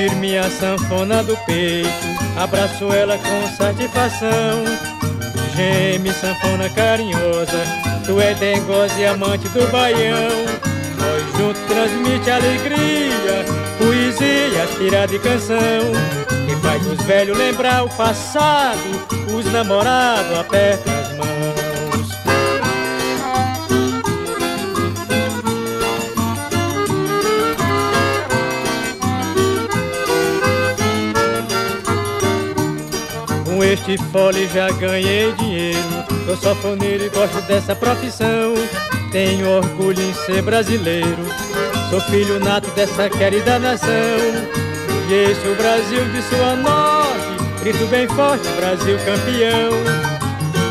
Tiro 0.00 0.16
minha 0.16 0.48
sanfona 0.50 1.22
do 1.22 1.36
peito, 1.44 1.90
abraço 2.42 2.84
ela 2.92 3.18
com 3.18 3.56
satisfação. 3.56 4.64
Geme, 5.54 6.10
sanfona 6.12 6.70
carinhosa, 6.70 7.58
tu 8.06 8.18
é 8.20 8.32
dengosa 8.34 8.98
e 8.98 9.06
amante 9.06 9.48
do 9.48 9.70
baião. 9.70 10.30
Nós 10.98 11.36
juntos 11.36 11.60
transmite 11.66 12.30
alegria, 12.30 13.44
poesia, 13.78 14.62
aspirada 14.64 15.14
e 15.14 15.18
canção. 15.18 15.56
Que 16.46 16.56
faz 16.56 16.86
os 16.86 17.02
velhos 17.04 17.36
lembrar 17.36 17.84
o 17.84 17.88
passado, 17.90 18.80
os 19.36 19.44
namorados 19.52 20.38
apertam 20.38 20.99
este 33.72 33.96
fole 34.10 34.48
já 34.48 34.68
ganhei 34.72 35.32
dinheiro. 35.34 35.78
Sou 36.26 36.36
sanfoneiro 36.36 37.04
e 37.04 37.08
gosto 37.08 37.40
dessa 37.42 37.74
profissão. 37.74 38.54
Tenho 39.12 39.48
orgulho 39.48 40.00
em 40.02 40.12
ser 40.12 40.42
brasileiro. 40.42 41.24
Sou 41.88 42.00
filho 42.02 42.40
nato 42.40 42.70
dessa 42.72 43.08
querida 43.08 43.58
nação. 43.58 43.90
E 45.08 45.14
esse 45.14 45.46
é 45.46 45.50
o 45.50 45.54
Brasil 45.54 46.04
de 46.04 46.22
sua 46.22 46.56
norte. 46.56 47.62
Grito 47.62 47.86
bem 47.86 48.08
forte, 48.08 48.48
Brasil 48.56 48.96
campeão. 48.98 49.70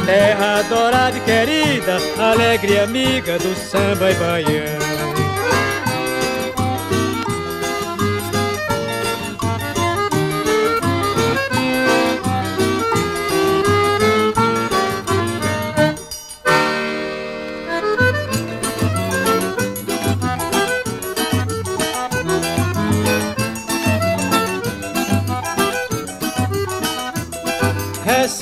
Terra 0.05 0.59
adorada 0.59 1.17
e 1.17 1.21
querida, 1.21 1.97
alegre 2.17 2.79
amiga 2.79 3.37
do 3.37 3.55
samba 3.55 4.11
e 4.11 4.15
baião. 4.15 5.08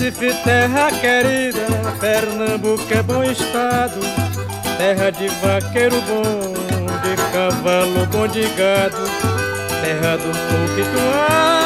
Recife, 0.08 0.34
terra 0.46 0.90
querida, 0.90 1.68
Pernambuco 2.00 2.82
é 2.94 3.04
bom 3.04 3.24
estado, 3.26 4.00
terra 4.78 5.10
de 5.10 5.28
vaqueiro 5.28 6.00
bom, 6.04 6.54
de 7.02 7.16
cavalo 7.34 8.06
bom 8.06 8.26
de 8.26 8.48
gado, 8.56 9.04
terra 9.82 10.16
do 10.16 10.30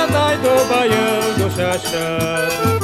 anda 0.02 0.34
e 0.34 0.38
do 0.38 0.68
baião 0.68 1.34
do 1.38 1.56
chachado. 1.56 2.81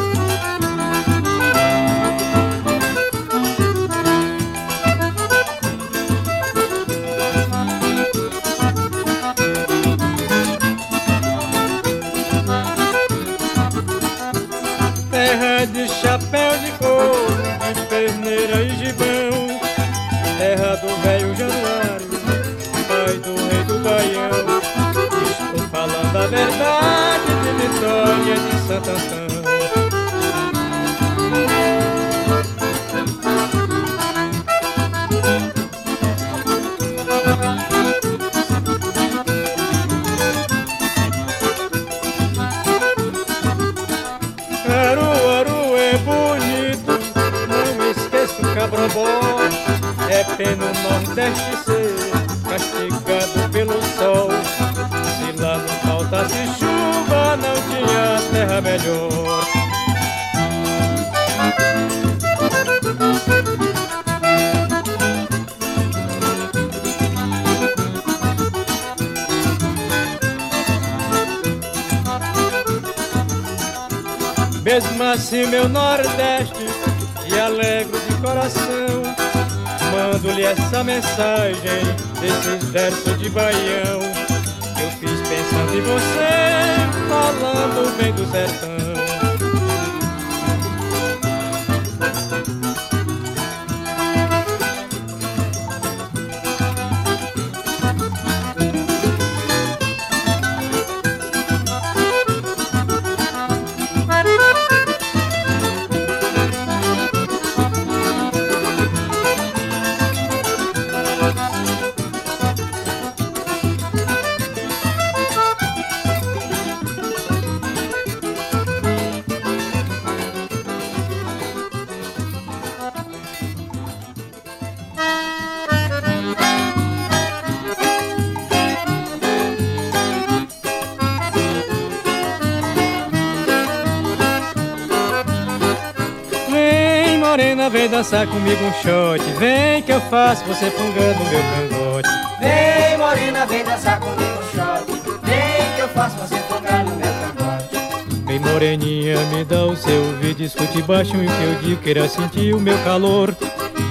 Vem 137.69 137.89
dançar 137.89 138.25
comigo 138.27 138.63
um 138.63 138.73
shot. 138.73 139.23
Vem 139.37 139.81
que 139.81 139.91
eu 139.91 140.01
faço 140.01 140.43
você 140.45 140.69
fungando 140.71 141.19
meu 141.25 141.41
cangote. 141.41 142.09
Vem, 142.39 142.97
morena, 142.97 143.45
vem 143.45 143.63
dançar 143.63 143.99
comigo 143.99 144.21
um 144.21 144.57
shot. 144.57 145.01
Vem 145.23 145.75
que 145.75 145.81
eu 145.81 145.89
faço 145.89 146.15
você 146.17 146.35
fungando 146.35 146.91
meu 146.91 147.13
cangote. 147.13 148.25
Vem, 148.25 148.39
moreninha, 148.39 149.19
me 149.33 149.43
dá 149.43 149.65
o 149.65 149.75
seu 149.75 150.01
ouvido. 150.03 150.43
Escute 150.43 150.81
baixinho 150.81 151.29
que 151.29 151.43
eu 151.43 151.55
digo, 151.61 151.81
queira 151.81 152.07
sentir 152.07 152.53
o 152.53 152.59
meu 152.59 152.77
calor. 152.79 153.35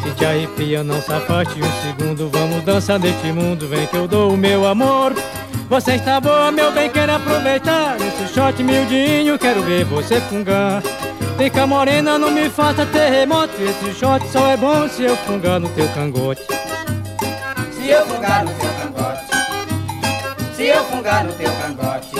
Se 0.02 0.10
te 0.14 0.24
arrepia, 0.24 0.82
não 0.82 1.00
safaste 1.02 1.60
um 1.60 1.82
segundo. 1.82 2.30
Vamos 2.30 2.64
dançar 2.64 2.98
neste 2.98 3.32
mundo, 3.32 3.68
vem 3.68 3.86
que 3.86 3.96
eu 3.96 4.08
dou 4.08 4.32
o 4.32 4.36
meu 4.36 4.66
amor. 4.66 5.14
Você 5.68 5.94
está 5.94 6.20
boa, 6.20 6.52
meu 6.52 6.70
bem, 6.70 6.88
quero 6.88 7.16
aproveitar 7.16 7.96
Esse 7.96 8.32
shot 8.32 8.62
miudinho, 8.62 9.36
quero 9.36 9.62
ver 9.62 9.84
você 9.84 10.20
fungar 10.20 10.80
Fica 11.37 11.66
morena, 11.66 12.18
não 12.18 12.30
me 12.30 12.49
faça 12.49 12.87
terremoto. 12.87 13.53
Esse 13.61 13.93
shot 13.93 14.26
só 14.28 14.51
é 14.51 14.57
bom 14.57 14.89
se 14.89 15.03
eu 15.03 15.14
fungar 15.18 15.61
no 15.61 15.68
teu 15.68 15.87
cangote. 15.91 16.43
Se 17.72 17.89
eu 17.91 18.07
fungar 18.07 18.45
no 18.45 18.51
teu 18.55 18.70
cangote. 18.70 19.24
Se 20.57 20.62
eu 20.64 20.84
fungar 20.84 21.24
no 21.24 21.32
teu 21.34 21.53
cangote. 21.53 22.16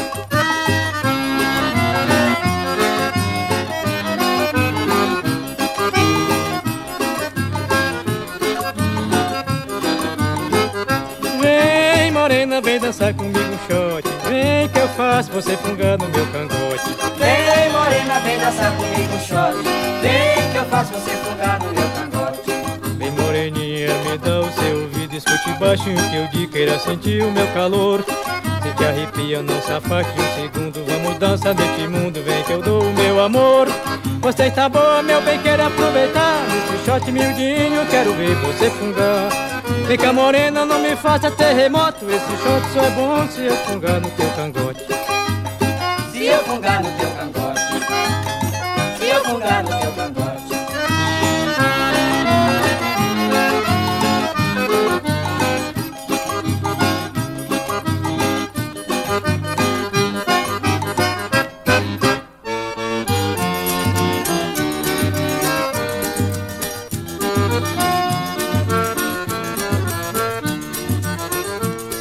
Vem 11.41 12.13
morena, 12.13 12.61
vem 12.61 12.79
dançar 12.79 13.15
comigo 13.15 13.39
um 13.39 13.59
shot. 13.67 14.07
Vem 14.29 14.69
que 14.69 14.79
eu 14.79 14.89
faço 14.91 15.33
você 15.33 15.57
fungar 15.57 15.97
no 15.97 16.07
meu 16.09 16.27
cangote. 16.27 16.56
Vem 17.27 17.73
morena, 17.73 18.21
vem 18.21 18.39
dançar 18.39 18.71
comigo 18.77 19.19
shot 19.19 19.57
Vem 20.01 20.53
que 20.53 20.59
eu 20.59 20.65
faço 20.67 20.93
você 20.93 21.11
fungar 21.11 21.59
no 21.59 21.73
meu 21.73 21.89
cangote. 21.91 22.53
Vem 22.97 23.11
moreninha, 23.11 23.89
me 24.05 24.17
dá 24.19 24.41
o 24.43 24.53
seu 24.53 24.83
ouvido 24.83 25.17
Escute 25.17 25.51
baixinho 25.59 25.97
que 26.09 26.17
eu 26.17 26.29
de 26.29 26.47
queira 26.47 26.79
sentir 26.79 27.25
o 27.25 27.33
meu 27.33 27.49
calor. 27.49 28.05
Se 28.05 28.73
te 28.75 28.85
arrepia, 28.85 29.43
não 29.43 29.61
se 29.61 29.73
afaste 29.73 30.13
um 30.13 30.35
segundo 30.41 30.85
Vamos 30.87 31.19
dançar 31.19 31.53
neste 31.57 31.89
mundo, 31.89 32.23
vem 32.23 32.45
que 32.45 32.53
eu 32.53 32.63
dou 32.63 32.83
o 32.83 32.93
meu 32.93 33.21
amor. 33.21 33.67
Você 34.21 34.45
está 34.45 34.69
boa, 34.69 35.03
meu 35.03 35.21
bem, 35.23 35.41
quero 35.41 35.67
aproveitar. 35.67 36.45
Esse 36.47 36.85
shot 36.85 37.11
miudinho, 37.11 37.85
quero 37.91 38.13
ver 38.15 38.37
você 38.37 38.71
fungar. 38.71 39.31
Cá 40.01 40.13
morena, 40.13 40.65
não 40.65 40.79
me 40.79 40.95
faça 40.95 41.29
terremoto. 41.33 42.05
Esse 42.09 42.37
shot 42.37 42.73
só 42.73 42.85
é 42.85 42.91
bom 42.91 43.27
se 43.29 43.47
eu 43.47 43.57
fungar 43.57 44.01
no 44.01 44.11
teu 44.11 44.29
cangote 44.31 45.06
Se 46.27 46.33
eu 46.33 46.43
fungar 46.43 46.83
no 46.83 46.91
teu 46.91 47.09
fungar 49.23 49.63
no 49.63 49.71
teu 49.79 49.93
cangote. 49.93 50.43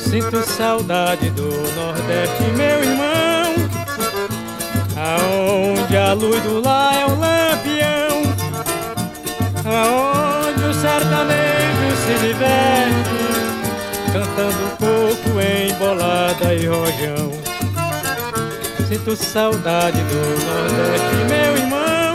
Sinto 0.09 0.43
saudade 0.47 1.29
do 1.29 1.43
Nordeste, 1.75 2.43
meu 2.57 2.83
irmão. 2.83 3.44
A 6.05 6.13
luz 6.13 6.39
do 6.43 6.61
lar 6.61 6.93
é 6.93 7.05
o 7.05 7.15
lampião. 7.17 8.21
Aonde 9.65 10.63
o 10.65 10.73
sertanejo 10.75 11.97
se 12.05 12.27
diverte 12.27 13.25
Cantando 14.13 14.77
coco 14.77 15.41
em 15.41 15.73
bolada 15.79 16.53
e 16.53 16.67
rojão. 16.67 17.31
Sinto 18.87 19.15
saudade 19.15 19.97
do 19.97 20.21
Nordeste, 20.45 21.15
meu 21.27 21.57
irmão. 21.57 22.13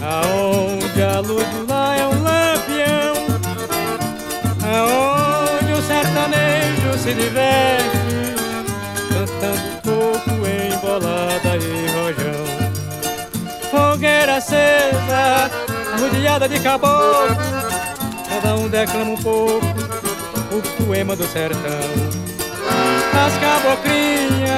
Aonde 0.00 1.02
a 1.02 1.18
luz 1.18 1.46
do 1.48 1.66
lar 1.66 1.98
é 1.98 2.06
o 2.06 2.22
lampião. 2.22 3.14
Aonde 4.62 5.72
o 5.72 5.82
sertanejo 5.82 6.98
se 7.02 7.14
diverte 7.14 7.97
Acesa, 14.48 15.50
rodeada 16.00 16.48
de 16.48 16.58
caboclo 16.60 17.36
Cada 18.30 18.54
um 18.56 18.66
declama 18.66 19.10
um 19.10 19.16
pouco 19.18 19.66
o 20.50 20.82
poema 20.82 21.14
do 21.14 21.24
sertão. 21.24 21.60
As 23.12 23.36
caboclinhas, 23.36 24.48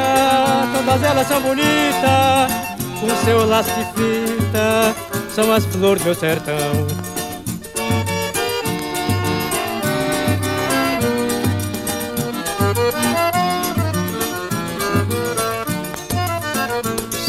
todas 0.73 1.03
elas 1.03 1.27
são 1.27 1.41
bonitas 1.41 2.53
Com 3.01 3.25
seu 3.25 3.45
laço 3.45 3.71
de 3.71 3.85
fita, 3.87 4.95
são 5.35 5.53
as 5.53 5.65
flores 5.65 6.05
do 6.05 6.15
sertão 6.15 6.87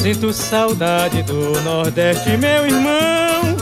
Sinto 0.02 0.34
saudade 0.34 1.22
do 1.22 1.62
Nordeste, 1.62 2.36
meu 2.36 2.66
irmão. 2.66 3.56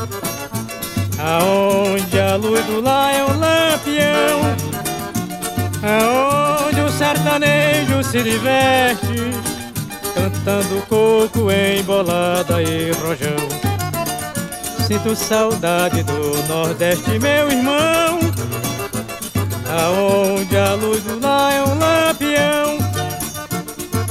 Aonde 1.19 2.17
a 2.17 2.37
luz 2.37 2.65
do 2.65 2.79
lar 2.79 3.13
é 3.13 3.25
um 3.25 3.37
lampião. 3.37 4.39
Aonde 5.83 6.79
o 6.79 6.89
sertanejo 6.89 8.01
se 8.05 8.23
diverte 8.23 9.33
Cantando 10.13 10.81
coco 10.87 11.51
em 11.51 11.83
bolada 11.83 12.63
e 12.63 12.91
rojão. 12.91 13.49
Sinto 14.87 15.15
saudade 15.17 16.03
do 16.03 16.47
Nordeste, 16.47 17.19
meu 17.19 17.51
irmão. 17.51 18.19
Aonde 19.67 20.57
a 20.57 20.73
luz 20.75 21.03
do 21.03 21.19
lar 21.19 21.53
é 21.53 21.63
um 21.63 21.77
lampião. 21.77 22.77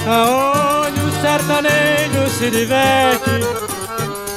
Aonde 0.06 0.77
sertanejo 1.20 2.30
se 2.30 2.50
diverte 2.50 3.68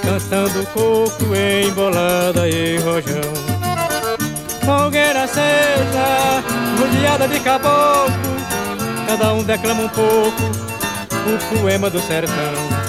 Cantando 0.02 0.66
coco 0.74 1.36
em 1.36 1.72
bolada 1.72 2.48
e 2.50 2.78
rojão. 2.80 3.34
Fogueira 4.66 5.24
acesa, 5.24 6.44
rodeada 6.78 7.28
de 7.28 7.40
caboclo 7.40 8.14
Cada 9.08 9.34
um 9.34 9.44
declama 9.44 9.84
um 9.84 9.90
pouco 9.90 10.42
o 11.28 11.60
poema 11.60 11.90
do 11.90 12.00
sertão. 12.00 12.82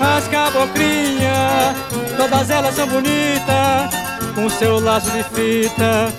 As 0.00 0.26
caboclinhas, 0.28 1.76
todas 2.16 2.50
elas 2.50 2.74
são 2.74 2.86
bonitas 2.86 3.90
Com 4.34 4.48
seu 4.50 4.78
laço 4.78 5.10
de 5.10 5.22
fita, 5.24 6.12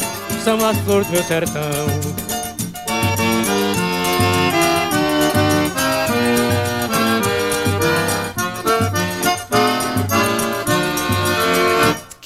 são 0.43 0.65
as 0.65 0.77
flores 0.79 1.07
do 1.07 1.13
meu 1.13 1.23
sertão 1.23 2.16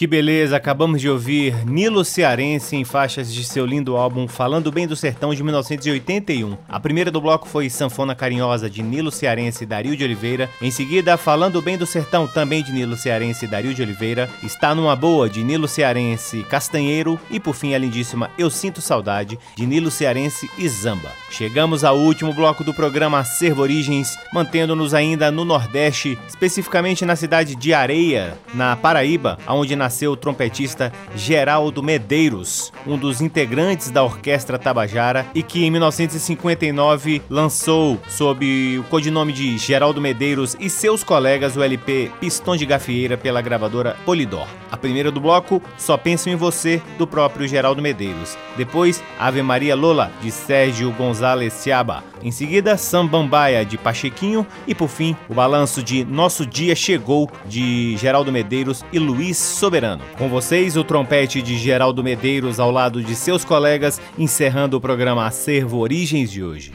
Que 0.02 0.08
beleza, 0.08 0.58
acabamos 0.58 1.00
de 1.00 1.08
ouvir 1.08 1.64
Nilo 1.64 2.04
Cearense 2.04 2.76
em 2.76 2.84
faixas 2.84 3.32
de 3.32 3.44
seu 3.44 3.68
lindo 3.68 3.96
álbum 3.96 4.28
Falando 4.28 4.72
Bem 4.72 4.88
do 4.88 4.96
Sertão 4.96 5.32
de 5.32 5.44
1981. 5.44 6.58
A 6.68 6.80
primeira 6.80 7.12
do 7.12 7.22
bloco 7.22 7.48
foi 7.48 7.70
Sanfona 7.70 8.16
Carinhosa 8.16 8.68
de 8.68 8.82
Nilo 8.82 9.12
Cearense 9.12 9.64
e 9.64 9.68
Dario 9.68 9.96
de 9.96 10.04
Oliveira. 10.04 10.50
Em 10.60 10.72
seguida, 10.72 11.18
Falando 11.18 11.62
Bem 11.62 11.78
do 11.78 11.86
Sertão, 11.86 12.26
também 12.26 12.64
de 12.64 12.72
Nilo 12.72 12.98
Cearense 12.98 13.46
e 13.46 13.48
Dario 13.48 13.76
de 13.76 13.84
Oliveira. 13.84 14.28
Está 14.42 14.74
Numa 14.74 14.96
Boa 14.96 15.30
de 15.30 15.44
Nilo 15.44 15.68
Cearense 15.68 16.42
Castanheiro. 16.50 17.20
E 17.30 17.40
por 17.40 17.54
fim, 17.54 17.76
a 17.76 17.78
lindíssima 17.78 18.32
Eu 18.40 18.50
Sinto 18.50 18.82
Saudade 18.82 19.38
de 19.56 19.68
Nilo 19.68 19.92
Cearense 19.92 20.50
e 20.58 20.68
Zamba. 20.68 21.12
Chegamos 21.30 21.84
ao 21.84 22.00
último 22.00 22.34
bloco 22.34 22.64
do 22.64 22.74
programa 22.74 23.20
Acervo 23.20 23.62
Origens, 23.62 24.18
mantendo-nos 24.34 24.96
ainda 24.96 25.30
no 25.30 25.46
Nordeste, 25.46 26.18
especificamente 26.28 27.06
na 27.06 27.16
cidade 27.16 27.56
de 27.56 27.72
Areia, 27.72 28.36
na 28.56 28.76
Paraíba, 28.76 29.38
onde 29.48 29.76
nasceu 29.76 29.91
nasceu 29.92 30.14
o 30.14 30.16
trompetista 30.16 30.90
Geraldo 31.14 31.84
Medeiros, 31.84 32.72
um 32.88 32.98
dos 32.98 33.20
integrantes 33.20 33.92
da 33.92 34.02
Orquestra 34.02 34.58
Tabajara 34.58 35.26
e 35.36 35.44
que 35.44 35.66
em 35.66 35.70
1959 35.70 37.22
lançou 37.30 38.00
sob 38.08 38.80
o 38.80 38.84
codinome 38.84 39.34
de 39.34 39.58
Geraldo 39.58 40.00
Medeiros 40.00 40.56
e 40.62 40.70
seus 40.70 41.04
colegas 41.04 41.58
o 41.58 41.62
LP 41.62 42.10
Pistão 42.22 42.56
de 42.56 42.66
Gafieira 42.66 43.18
pela 43.18 43.42
gravadora 43.42 43.98
Polidor. 44.06 44.48
A 44.72 44.78
primeira 44.78 45.12
do 45.12 45.20
bloco, 45.20 45.62
Só 45.78 45.98
Penso 45.98 46.30
em 46.30 46.38
Você, 46.38 46.82
do 46.98 47.06
próprio 47.06 47.46
Geraldo 47.46 47.82
Medeiros. 47.82 48.38
Depois, 48.56 49.04
Ave 49.20 49.42
Maria 49.42 49.76
Lola, 49.76 50.10
de 50.22 50.32
Sérgio 50.32 50.90
Gonzalez 50.94 51.52
Ciaba. 51.52 52.02
Em 52.24 52.32
seguida, 52.32 52.78
Sambambaia, 52.78 53.66
de 53.66 53.78
Pachequinho. 53.78 54.46
E 54.66 54.74
por 54.74 54.88
fim, 54.88 55.16
o 55.28 55.34
balanço 55.34 55.84
de 55.84 56.06
Nosso 56.06 56.46
Dia 56.46 56.76
Chegou, 56.76 57.30
de 57.46 57.98
Geraldo 57.98 58.32
Medeiros 58.32 58.86
e 58.94 59.00
Luiz 59.00 59.38
Soberano. 59.38 59.81
Com 60.18 60.30
vocês, 60.30 60.78
o 60.78 60.84
trompete 60.84 61.42
de 61.42 61.58
Geraldo 61.58 62.04
Medeiros 62.04 62.60
ao 62.60 62.70
lado 62.72 63.04
de 63.04 63.16
seus 63.16 63.44
colegas, 63.44 64.00
encerrando 64.18 64.78
o 64.78 64.82
programa 64.82 65.26
Acervo 65.26 65.80
Origens 65.80 66.32
de 66.32 66.44
hoje. 66.44 66.72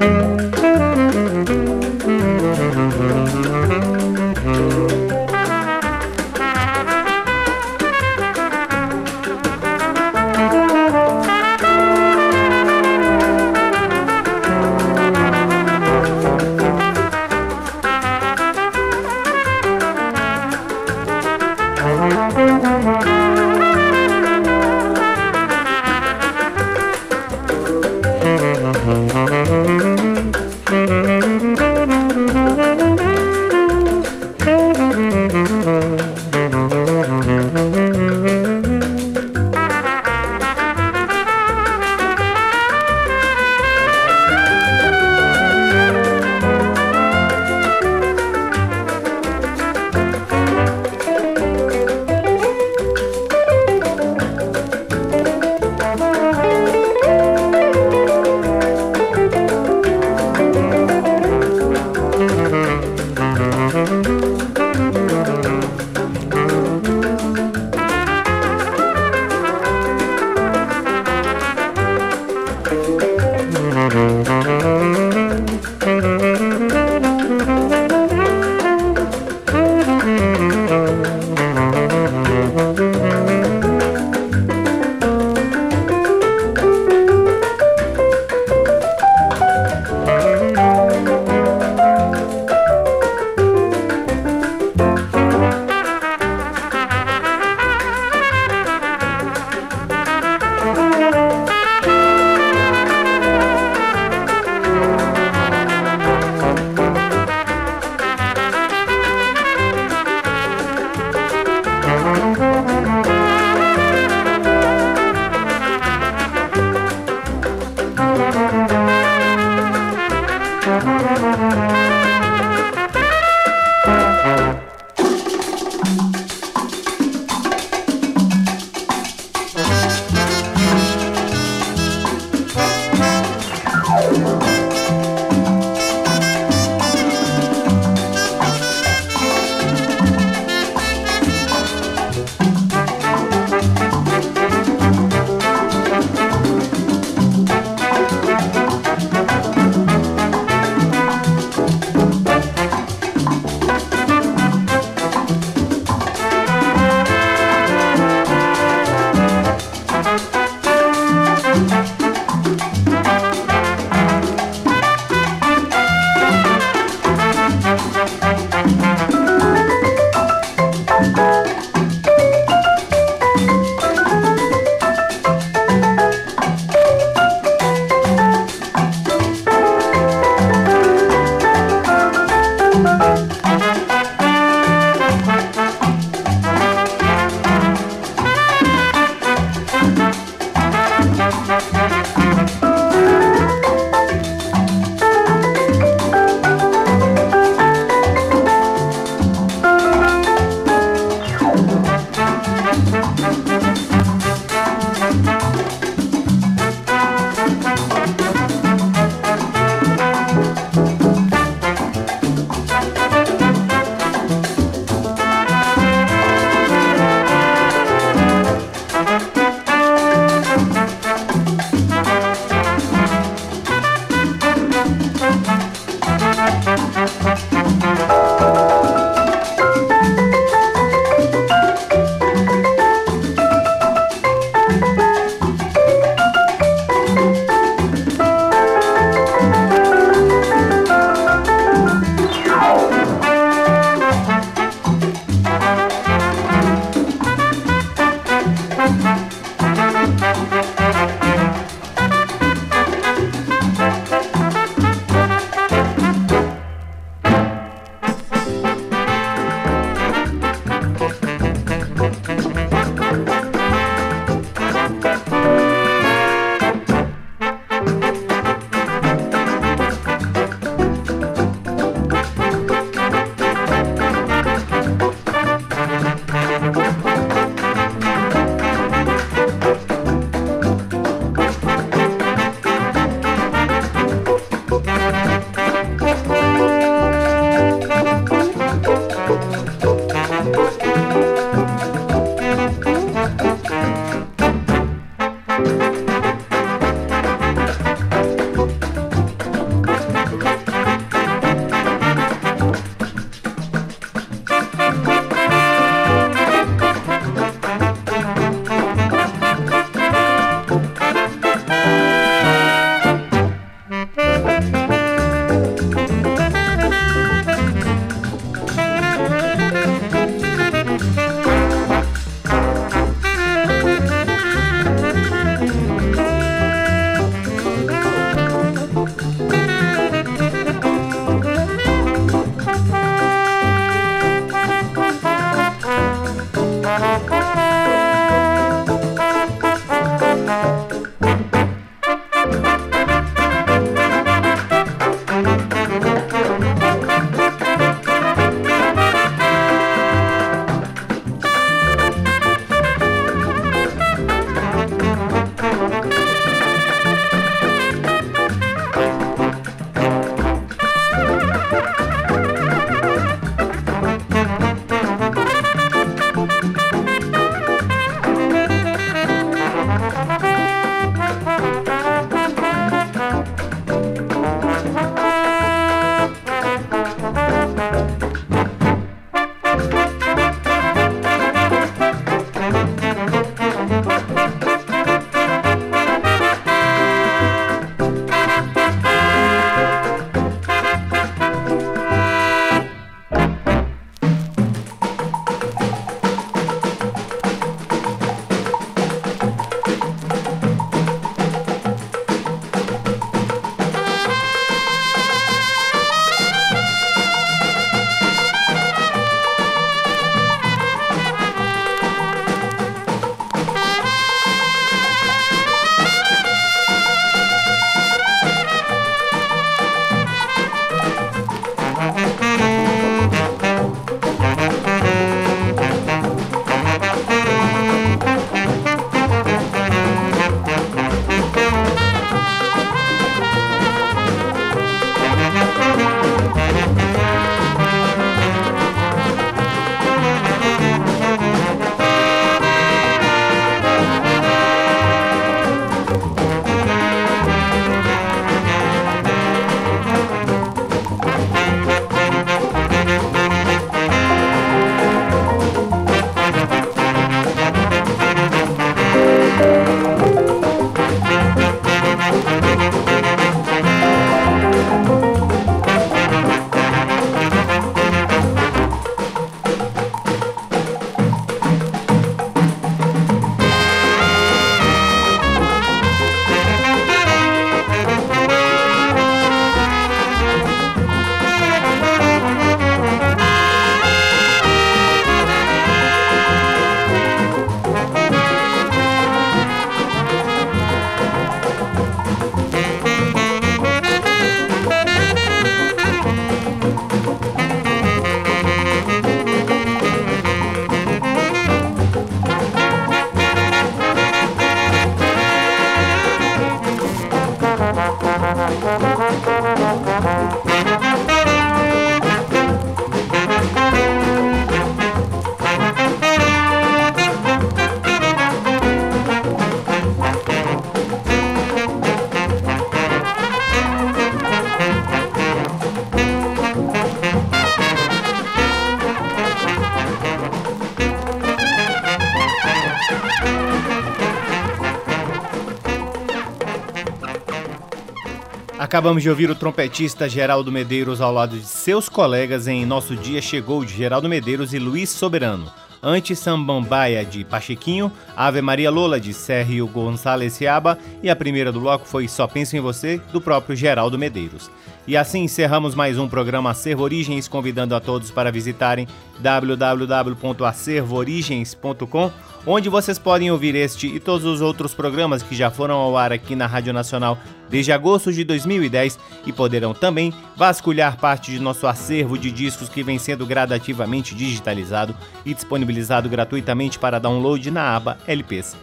Acabamos 538.97 539.23
de 539.23 539.29
ouvir 539.29 539.51
o 539.51 539.55
trompetista 539.55 540.27
Geraldo 540.27 540.73
Medeiros 540.73 541.21
ao 541.21 541.31
lado 541.31 541.55
de 541.59 541.67
seus 541.67 542.09
colegas 542.09 542.67
em 542.67 542.87
Nosso 542.87 543.15
Dia 543.15 543.43
Chegou 543.43 543.85
de 543.85 543.93
Geraldo 543.93 544.27
Medeiros 544.27 544.73
e 544.73 544.79
Luiz 544.79 545.11
Soberano. 545.11 545.71
Antes 546.03 546.39
Sambambaia 546.39 547.23
de 547.23 547.45
Pachequinho, 547.45 548.11
Ave 548.35 548.63
Maria 548.63 548.91
Lola 548.91 549.21
de 549.21 549.35
Sérgio 549.35 549.87
Gonçalves 549.87 550.55
Ciaba 550.55 550.99
e 551.23 551.29
a 551.29 551.37
primeira 551.37 551.71
do 551.71 551.79
bloco 551.79 552.09
foi 552.09 552.27
Só 552.27 552.47
Penso 552.47 552.75
em 552.75 552.81
Você, 552.81 553.21
do 553.35 553.39
próprio 553.39 553.77
Geraldo 553.77 554.19
Medeiros. 554.19 554.71
E 555.07 555.17
assim 555.17 555.45
encerramos 555.45 555.95
mais 555.95 556.19
um 556.19 556.29
programa 556.29 556.71
Acervo 556.71 557.05
Origens, 557.05 557.47
convidando 557.47 557.95
a 557.95 558.01
todos 558.01 558.33
para 558.33 558.51
visitarem 558.51 559.07
www.acervoorigens.com 559.39 562.33
onde 562.67 562.89
vocês 562.89 563.17
podem 563.17 563.49
ouvir 563.49 563.77
este 563.77 564.09
e 564.09 564.19
todos 564.19 564.45
os 564.45 564.61
outros 564.61 564.93
programas 564.93 565.45
que 565.45 565.55
já 565.55 565.71
foram 565.71 565.95
ao 565.95 566.19
ar 566.19 566.33
aqui 566.33 566.57
na 566.57 566.67
Rádio 566.67 566.93
Nacional 566.93 567.39
desde 567.71 567.93
agosto 567.93 568.33
de 568.33 568.43
2010 568.43 569.17
e 569.47 569.53
poderão 569.53 569.95
também 569.95 570.35
vasculhar 570.57 571.17
parte 571.17 571.53
de 571.53 571.61
nosso 571.61 571.87
acervo 571.87 572.37
de 572.37 572.51
discos 572.51 572.89
que 572.89 573.05
vem 573.05 573.19
sendo 573.19 573.47
gradativamente 573.47 574.35
digitalizado 574.35 575.15
e 575.45 575.55
disponibilizado 575.55 576.29
gratuitamente 576.29 576.99
para 576.99 577.21
download 577.21 577.71
na 577.71 577.95
aba 577.95 578.19
LPs. 578.27 578.77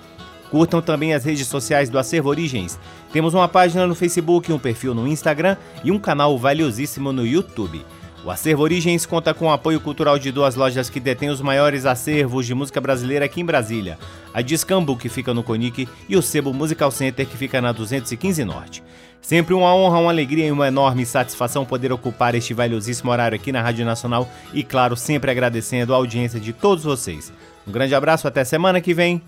Curtam 0.53 0.83
também 0.83 1.15
as 1.15 1.25
redes 1.25 1.47
sociais 1.47 1.89
do 1.89 1.97
Acervo 1.97 2.29
Origens. 2.29 2.77
Temos 3.11 3.33
uma 3.33 3.47
página 3.47 3.87
no 3.87 3.95
Facebook, 3.95 4.53
um 4.53 4.59
perfil 4.59 4.93
no 4.93 5.07
Instagram 5.07 5.57
e 5.83 5.89
um 5.89 5.97
canal 5.97 6.37
valiosíssimo 6.37 7.11
no 7.11 7.25
YouTube. 7.25 7.83
O 8.23 8.29
Acervo 8.29 8.61
Origens 8.61 9.03
conta 9.03 9.33
com 9.33 9.47
o 9.47 9.51
apoio 9.51 9.79
cultural 9.79 10.19
de 10.19 10.31
duas 10.31 10.53
lojas 10.53 10.91
que 10.91 10.99
detêm 10.99 11.31
os 11.31 11.41
maiores 11.41 11.87
acervos 11.87 12.45
de 12.45 12.53
música 12.53 12.79
brasileira 12.79 13.25
aqui 13.25 13.41
em 13.41 13.45
Brasília: 13.45 13.97
a 14.31 14.43
Discambu, 14.43 14.95
que 14.95 15.09
fica 15.09 15.33
no 15.33 15.41
Conic, 15.41 15.89
e 16.07 16.15
o 16.15 16.21
Sebo 16.21 16.53
Musical 16.53 16.91
Center, 16.91 17.25
que 17.25 17.35
fica 17.35 17.59
na 17.59 17.71
215 17.71 18.45
Norte. 18.45 18.83
Sempre 19.23 19.55
uma 19.55 19.73
honra, 19.73 19.97
uma 19.97 20.11
alegria 20.11 20.45
e 20.45 20.51
uma 20.51 20.67
enorme 20.67 21.03
satisfação 21.03 21.65
poder 21.65 21.91
ocupar 21.91 22.35
este 22.35 22.53
valiosíssimo 22.53 23.09
horário 23.09 23.37
aqui 23.37 23.51
na 23.51 23.63
Rádio 23.63 23.85
Nacional 23.85 24.29
e, 24.53 24.61
claro, 24.61 24.95
sempre 24.95 25.31
agradecendo 25.31 25.95
a 25.95 25.97
audiência 25.97 26.39
de 26.39 26.53
todos 26.53 26.83
vocês. 26.83 27.33
Um 27.67 27.71
grande 27.71 27.95
abraço, 27.95 28.27
até 28.27 28.43
semana 28.43 28.79
que 28.79 28.93
vem. 28.93 29.19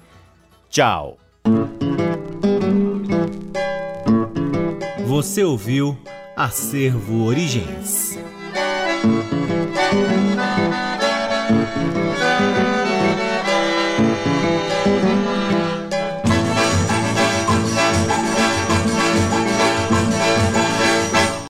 Tchau! 0.70 1.18
Você 5.06 5.44
ouviu 5.44 5.98
Acervo 6.36 7.26
Origens. 7.26 8.18